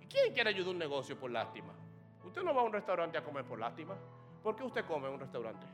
[0.02, 1.74] ¿Y quién quiere ayudar un negocio por lástima?
[2.28, 3.96] Usted no va a un restaurante a comer por lástima.
[4.44, 5.66] ¿Por qué usted come en un restaurante?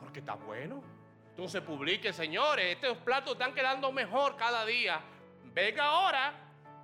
[0.00, 0.82] Porque está bueno.
[1.30, 5.00] Entonces publique, señores, estos platos están quedando mejor cada día.
[5.44, 6.32] Venga ahora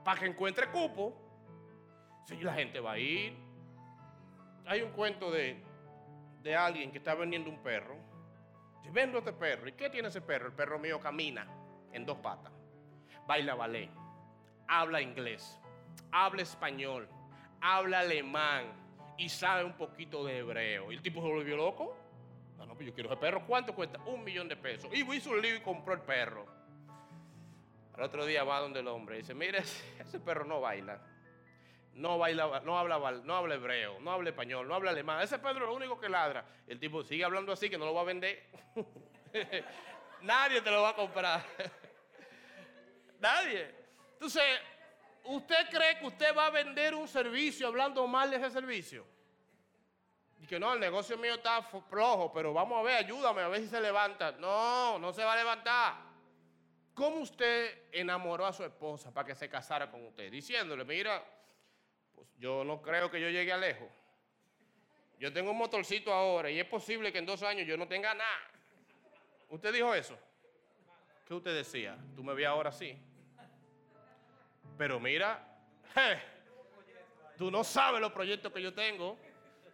[0.04, 1.12] para que encuentre cupo.
[2.24, 3.36] Si la gente va a ir.
[4.66, 5.60] Hay un cuento de,
[6.42, 7.96] de alguien que está vendiendo un perro.
[8.84, 9.68] Yo vendo este perro.
[9.68, 10.46] ¿Y qué tiene ese perro?
[10.46, 11.44] El perro mío camina
[11.92, 12.52] en dos patas.
[13.26, 13.90] Baila ballet.
[14.68, 15.58] Habla inglés.
[16.12, 17.08] Habla español
[17.62, 18.64] habla alemán
[19.16, 20.92] y sabe un poquito de hebreo.
[20.92, 21.96] Y el tipo se volvió loco.
[22.58, 23.46] No, no, pues yo quiero ese perro.
[23.46, 23.98] ¿Cuánto cuesta?
[24.06, 24.90] Un millón de pesos.
[24.92, 26.46] Y hizo un lío y compró el perro.
[27.94, 31.00] Al otro día va donde el hombre y dice, mire, ese perro no baila.
[31.94, 35.20] No baila, no habla, no habla hebreo, no habla español, no habla alemán.
[35.20, 36.44] Ese perro es lo único que ladra.
[36.66, 38.44] El tipo sigue hablando así que no lo va a vender.
[40.22, 41.44] Nadie te lo va a comprar.
[43.20, 43.74] Nadie.
[44.14, 44.42] Entonces,
[45.24, 49.06] ¿Usted cree que usted va a vender un servicio hablando mal de ese servicio?
[50.52, 53.68] que no, el negocio mío está flojo, pero vamos a ver, ayúdame a ver si
[53.68, 54.32] se levanta.
[54.32, 55.94] No, no se va a levantar.
[56.92, 60.30] ¿Cómo usted enamoró a su esposa para que se casara con usted?
[60.30, 61.24] Diciéndole, mira,
[62.14, 63.88] pues yo no creo que yo llegue a lejos.
[65.18, 68.12] Yo tengo un motorcito ahora y es posible que en dos años yo no tenga
[68.12, 68.50] nada.
[69.48, 70.18] ¿Usted dijo eso?
[71.26, 71.96] ¿Qué usted decía?
[72.14, 72.98] Tú me vi ahora sí.
[74.76, 75.46] Pero mira,
[77.36, 79.18] tú no sabes los proyectos que yo tengo,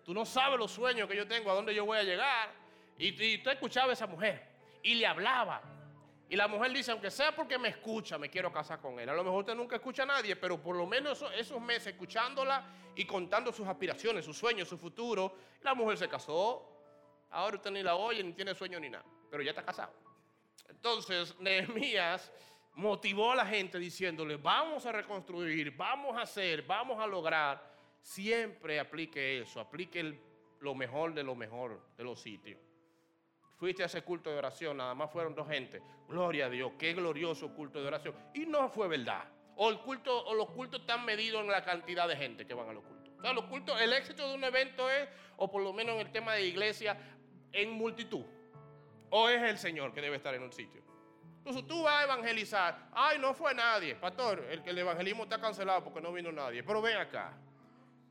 [0.04, 2.50] tú no sabes los sueños que yo tengo, a dónde yo voy a llegar.
[2.98, 4.46] Y, y usted escuchaba a esa mujer
[4.82, 5.62] y le hablaba.
[6.30, 9.08] Y la mujer dice, aunque sea porque me escucha, me quiero casar con él.
[9.08, 11.88] A lo mejor usted nunca escucha a nadie, pero por lo menos esos, esos meses
[11.88, 16.68] escuchándola y contando sus aspiraciones, sus sueños, su futuro, la mujer se casó.
[17.30, 19.92] Ahora usted ni la oye, ni tiene sueño ni nada, pero ya está casado.
[20.68, 22.30] Entonces, Nehemías
[22.78, 27.60] motivó a la gente diciéndole, vamos a reconstruir, vamos a hacer, vamos a lograr.
[28.00, 30.20] Siempre aplique eso, aplique
[30.60, 32.60] lo mejor de lo mejor de los sitios.
[33.56, 35.82] Fuiste a ese culto de oración, nada más fueron dos gente.
[36.08, 38.14] Gloria a Dios, qué glorioso culto de oración.
[38.32, 39.24] Y no fue verdad.
[39.56, 42.68] O, el culto, o los cultos están medidos en la cantidad de gente que van
[42.68, 43.12] a los cultos.
[43.18, 46.02] O sea, los cultos, el éxito de un evento es, o por lo menos en
[46.02, 46.96] el tema de iglesia,
[47.50, 48.24] en multitud.
[49.10, 50.87] O es el Señor que debe estar en un sitio.
[51.48, 52.90] Entonces tú vas a evangelizar.
[52.92, 53.94] Ay, no fue nadie.
[53.94, 56.62] Pastor, el, el evangelismo está cancelado porque no vino nadie.
[56.62, 57.32] Pero ven acá.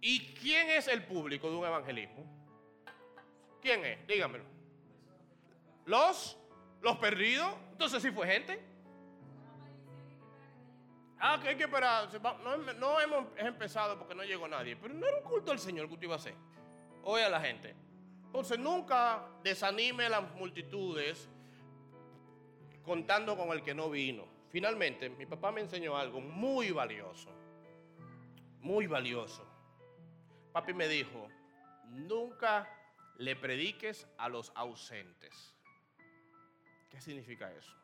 [0.02, 2.26] ¿Y quién es el público de un evangelismo?
[3.62, 4.08] ¿Quién es?
[4.08, 4.44] Dígamelo.
[5.86, 6.36] Los,
[6.82, 7.54] los perdidos.
[7.74, 8.60] Entonces sí fue gente.
[11.20, 12.10] Ah, que hay que esperar.
[12.44, 14.76] No, no, hemos empezado porque no llegó nadie.
[14.76, 16.34] Pero no era un culto al Señor que usted iba a hacer.
[17.04, 17.76] Oye a la gente.
[18.26, 21.30] Entonces nunca desanime las multitudes
[22.88, 24.26] contando con el que no vino.
[24.50, 27.30] Finalmente, mi papá me enseñó algo muy valioso.
[28.62, 29.46] Muy valioso.
[30.54, 31.28] Papi me dijo,
[31.90, 32.66] nunca
[33.18, 35.54] le prediques a los ausentes.
[36.90, 37.76] ¿Qué significa eso?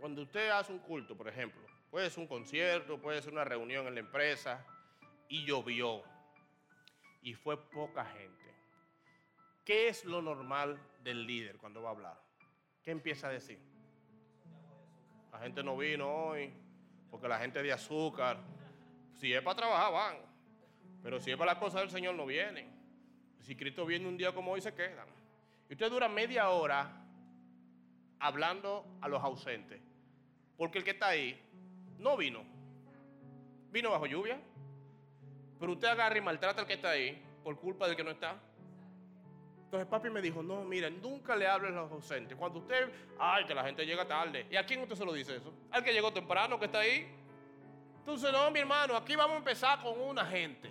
[0.00, 3.86] Cuando usted hace un culto, por ejemplo, puede ser un concierto, puede ser una reunión
[3.86, 4.66] en la empresa,
[5.28, 6.02] y llovió,
[7.22, 8.52] y fue poca gente.
[9.64, 12.20] ¿Qué es lo normal del líder cuando va a hablar?
[12.82, 13.75] ¿Qué empieza a decir?
[15.36, 16.50] La gente no vino hoy,
[17.10, 18.38] porque la gente de azúcar,
[19.12, 20.16] si es para trabajar, van.
[21.02, 22.70] Pero si es para las cosas del Señor, no vienen.
[23.42, 25.06] Si Cristo viene un día como hoy, se quedan.
[25.68, 26.90] Y usted dura media hora
[28.18, 29.78] hablando a los ausentes.
[30.56, 31.38] Porque el que está ahí
[31.98, 32.42] no vino.
[33.70, 34.40] Vino bajo lluvia.
[35.60, 38.40] Pero usted agarra y maltrata al que está ahí por culpa del que no está.
[39.66, 42.38] Entonces papi me dijo, no, mira, nunca le hables a los ausentes.
[42.38, 42.88] Cuando usted,
[43.18, 44.46] ay, que la gente llega tarde.
[44.48, 45.52] ¿Y a quién usted se lo dice eso?
[45.72, 47.12] Al que llegó temprano, que está ahí.
[47.98, 50.70] Entonces, no, mi hermano, aquí vamos a empezar con una gente.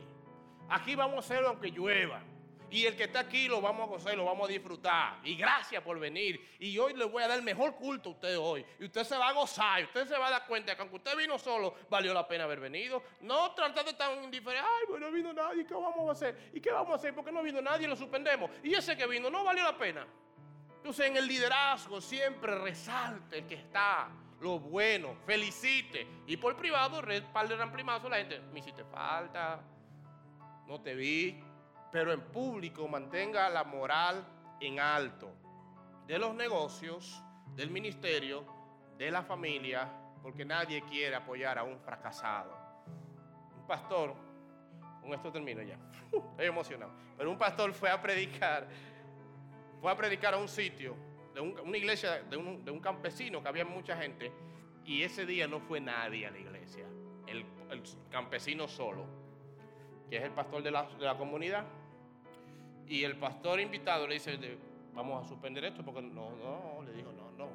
[0.69, 2.21] Aquí vamos a hacerlo aunque llueva.
[2.69, 5.19] Y el que está aquí lo vamos a gozar y lo vamos a disfrutar.
[5.23, 6.55] Y gracias por venir.
[6.59, 8.65] Y hoy le voy a dar el mejor culto a usted hoy.
[8.79, 9.81] Y usted se va a gozar.
[9.81, 12.43] Y usted se va a dar cuenta que aunque usted vino solo, valió la pena
[12.45, 13.03] haber venido.
[13.21, 14.67] No tratar de estar indiferente.
[14.67, 15.65] Ay, bueno, no vino nadie.
[15.65, 16.51] ¿Qué vamos a hacer?
[16.53, 17.13] ¿Y qué vamos a hacer?
[17.13, 18.49] Porque no vino nadie, lo suspendemos.
[18.63, 20.07] Y ese que vino no valió la pena.
[20.77, 24.09] Entonces en el liderazgo siempre resalte el que está
[24.39, 26.07] lo bueno, felicite.
[26.27, 27.01] Y por privado,
[27.33, 29.61] par de ramplimazo, la gente, me hiciste falta,
[30.67, 31.43] no te vi.
[31.95, 34.21] Pero en público mantenga la moral
[34.59, 35.31] en alto
[36.05, 37.23] de los negocios,
[37.55, 38.43] del ministerio,
[38.97, 39.89] de la familia,
[40.21, 42.51] porque nadie quiere apoyar a un fracasado.
[43.57, 44.13] Un pastor,
[45.01, 45.79] con esto termino ya,
[46.11, 48.67] estoy emocionado, pero un pastor fue a predicar,
[49.79, 50.97] fue a predicar a un sitio
[51.33, 54.33] de una iglesia de un, campesino que había mucha gente
[54.83, 56.87] y ese día no fue nadie a la iglesia,
[57.25, 57.45] el,
[58.11, 59.05] campesino solo,
[60.09, 61.65] que es el pastor de la, de la, comunidad.
[62.87, 64.37] Y el pastor invitado le dice,
[64.93, 67.49] vamos a suspender esto porque no, no, le dijo, no, no.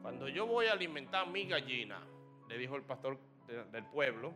[0.00, 2.00] Cuando yo voy a alimentar mi gallina,
[2.48, 4.34] le dijo el pastor del pueblo,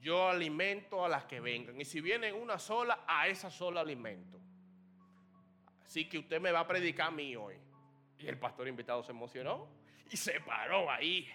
[0.00, 1.80] yo alimento a las que vengan.
[1.80, 4.38] Y si vienen una sola, a esa sola alimento.
[5.84, 7.56] Así que usted me va a predicar a mí hoy.
[8.18, 9.68] Y el pastor invitado se emocionó
[10.10, 11.28] y se paró ahí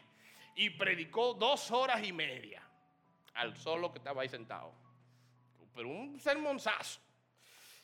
[0.56, 2.62] y predicó dos horas y media
[3.34, 4.74] al solo que estaba ahí sentado.
[5.74, 7.02] Pero un sermonzazo.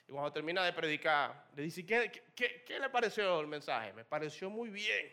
[0.09, 3.93] Y cuando termina de predicar, le dice, ¿qué, le pareció el mensaje?
[3.93, 5.07] Me pareció muy bien.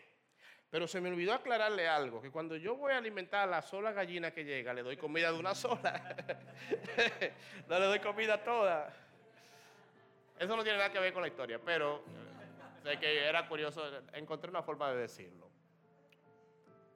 [0.71, 3.91] Pero se me olvidó aclararle algo, que cuando yo voy a alimentar a la sola
[3.91, 6.15] gallina que llega, le doy comida de una sola.
[7.69, 8.91] no le doy comida toda.
[10.39, 12.03] Eso no tiene nada que ver con la historia, pero
[12.83, 13.83] sé que era curioso,
[14.13, 15.47] encontré una forma de decirlo.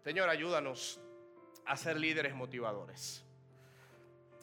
[0.04, 0.99] Señor, ayúdanos
[1.68, 3.24] a ser líderes motivadores.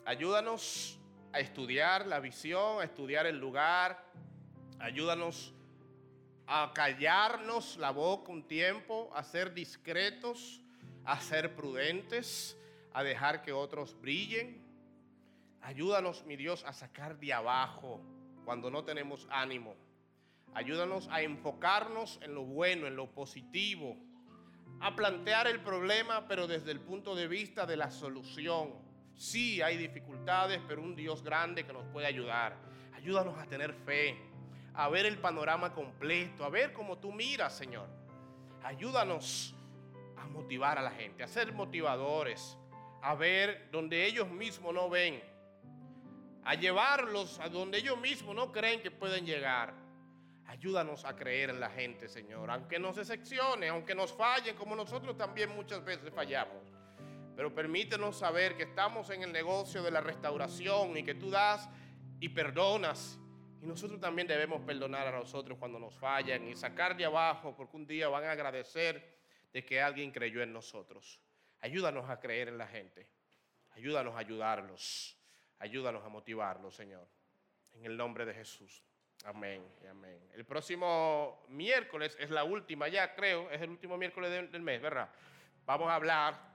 [0.05, 0.98] Ayúdanos
[1.31, 4.03] a estudiar la visión, a estudiar el lugar.
[4.79, 5.53] Ayúdanos
[6.47, 10.61] a callarnos la boca un tiempo, a ser discretos,
[11.05, 12.57] a ser prudentes,
[12.93, 14.65] a dejar que otros brillen.
[15.61, 18.01] Ayúdanos, mi Dios, a sacar de abajo
[18.45, 19.75] cuando no tenemos ánimo.
[20.55, 23.95] Ayúdanos a enfocarnos en lo bueno, en lo positivo,
[24.79, 28.88] a plantear el problema, pero desde el punto de vista de la solución.
[29.19, 32.55] Sí, hay dificultades, pero un Dios grande que nos puede ayudar.
[32.93, 34.17] Ayúdanos a tener fe,
[34.73, 37.89] a ver el panorama completo, a ver cómo tú miras, Señor.
[38.63, 39.53] Ayúdanos
[40.15, 42.57] a motivar a la gente, a ser motivadores,
[43.01, 45.21] a ver donde ellos mismos no ven,
[46.45, 49.73] a llevarlos a donde ellos mismos no creen que pueden llegar.
[50.45, 55.17] Ayúdanos a creer en la gente, Señor, aunque nos decepcione, aunque nos fallen, como nosotros
[55.17, 56.68] también muchas veces fallamos.
[57.39, 61.69] Pero permítenos saber que estamos en el negocio de la restauración y que tú das
[62.19, 63.17] y perdonas.
[63.61, 67.77] Y nosotros también debemos perdonar a nosotros cuando nos fallan y sacar de abajo, porque
[67.77, 69.21] un día van a agradecer
[69.53, 71.21] de que alguien creyó en nosotros.
[71.61, 73.07] Ayúdanos a creer en la gente.
[73.69, 75.17] Ayúdanos a ayudarlos.
[75.59, 77.07] Ayúdanos a motivarlos, Señor.
[77.71, 78.83] En el nombre de Jesús.
[79.23, 80.29] Amén y amén.
[80.33, 85.09] El próximo miércoles es la última ya, creo, es el último miércoles del, mes, ¿verdad?
[85.65, 86.49] Vamos a hablar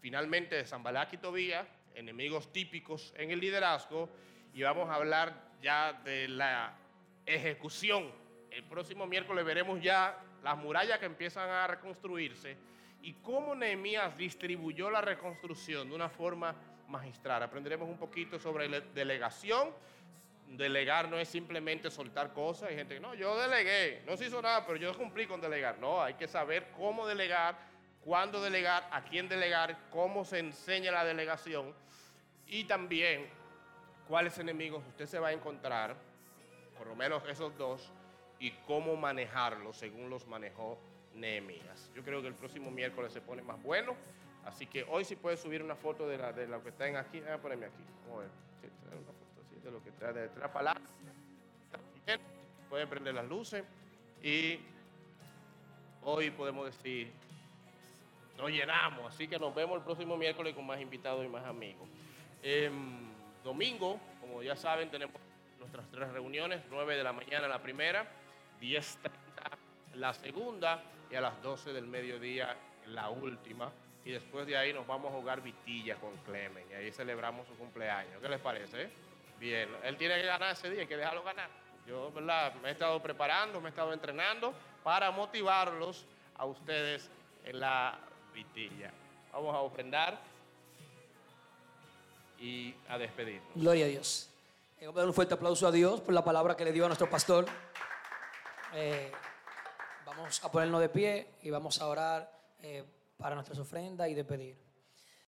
[0.00, 4.08] finalmente de Zambalá y Tobía, enemigos típicos en el liderazgo,
[4.52, 6.76] y vamos a hablar ya de la
[7.24, 8.10] ejecución.
[8.50, 12.56] El próximo miércoles veremos ya las murallas que empiezan a reconstruirse
[13.02, 16.54] y cómo Nehemías distribuyó la reconstrucción de una forma
[16.88, 17.42] magistral.
[17.42, 19.74] Aprenderemos un poquito sobre delegación
[20.48, 22.70] Delegar no es simplemente soltar cosas.
[22.70, 25.78] Hay gente que no, yo delegué, no se hizo nada, pero yo cumplí con delegar.
[25.78, 27.58] No, hay que saber cómo delegar,
[28.06, 31.74] cuándo delegar, a quién delegar, cómo se enseña la delegación
[32.46, 33.26] y también
[34.06, 35.96] cuáles enemigos usted se va a encontrar,
[36.78, 37.92] por lo menos esos dos,
[38.38, 40.78] y cómo manejarlos según los manejó
[41.14, 41.90] Nehemías.
[41.96, 43.96] Yo creo que el próximo miércoles se pone más bueno,
[44.44, 46.96] así que hoy sí puede subir una foto de, la, de lo que está en
[46.96, 47.18] aquí.
[47.18, 47.82] Voy a ponerme aquí.
[48.04, 48.30] Vamos a ver.
[48.92, 50.82] Una foto de lo que trae de la palabra.
[52.68, 53.64] Pueden prender las luces
[54.22, 54.60] y
[56.02, 57.12] hoy podemos decir,
[58.36, 61.88] nos llenamos, así que nos vemos el próximo miércoles con más invitados y más amigos.
[62.42, 63.06] Em,
[63.42, 65.16] domingo, como ya saben, tenemos
[65.58, 68.06] nuestras tres reuniones, 9 de la mañana la primera,
[68.60, 69.10] 10.30
[69.94, 72.56] la segunda y a las 12 del mediodía
[72.86, 73.72] la última.
[74.04, 77.54] Y después de ahí nos vamos a jugar vitilla con Clemen y ahí celebramos su
[77.56, 78.22] cumpleaños.
[78.22, 78.90] ¿Qué les parece?
[79.40, 81.50] Bien, él tiene que ganar ese día, hay que dejarlo ganar.
[81.86, 82.54] Yo, ¿verdad?
[82.62, 86.06] Me he estado preparando, me he estado entrenando para motivarlos
[86.36, 87.10] a ustedes
[87.44, 87.98] en la
[88.36, 88.92] vitilla.
[89.32, 90.20] Vamos a ofrendar
[92.38, 93.48] y a despedirnos.
[93.54, 94.30] Gloria a Dios.
[94.78, 96.84] Eh, vamos a dar un fuerte aplauso a Dios por la palabra que le dio
[96.84, 97.46] a nuestro pastor.
[98.74, 99.10] Eh,
[100.04, 102.30] vamos a ponernos de pie y vamos a orar
[102.60, 102.84] eh,
[103.16, 104.65] para nuestras ofrendas y despedir.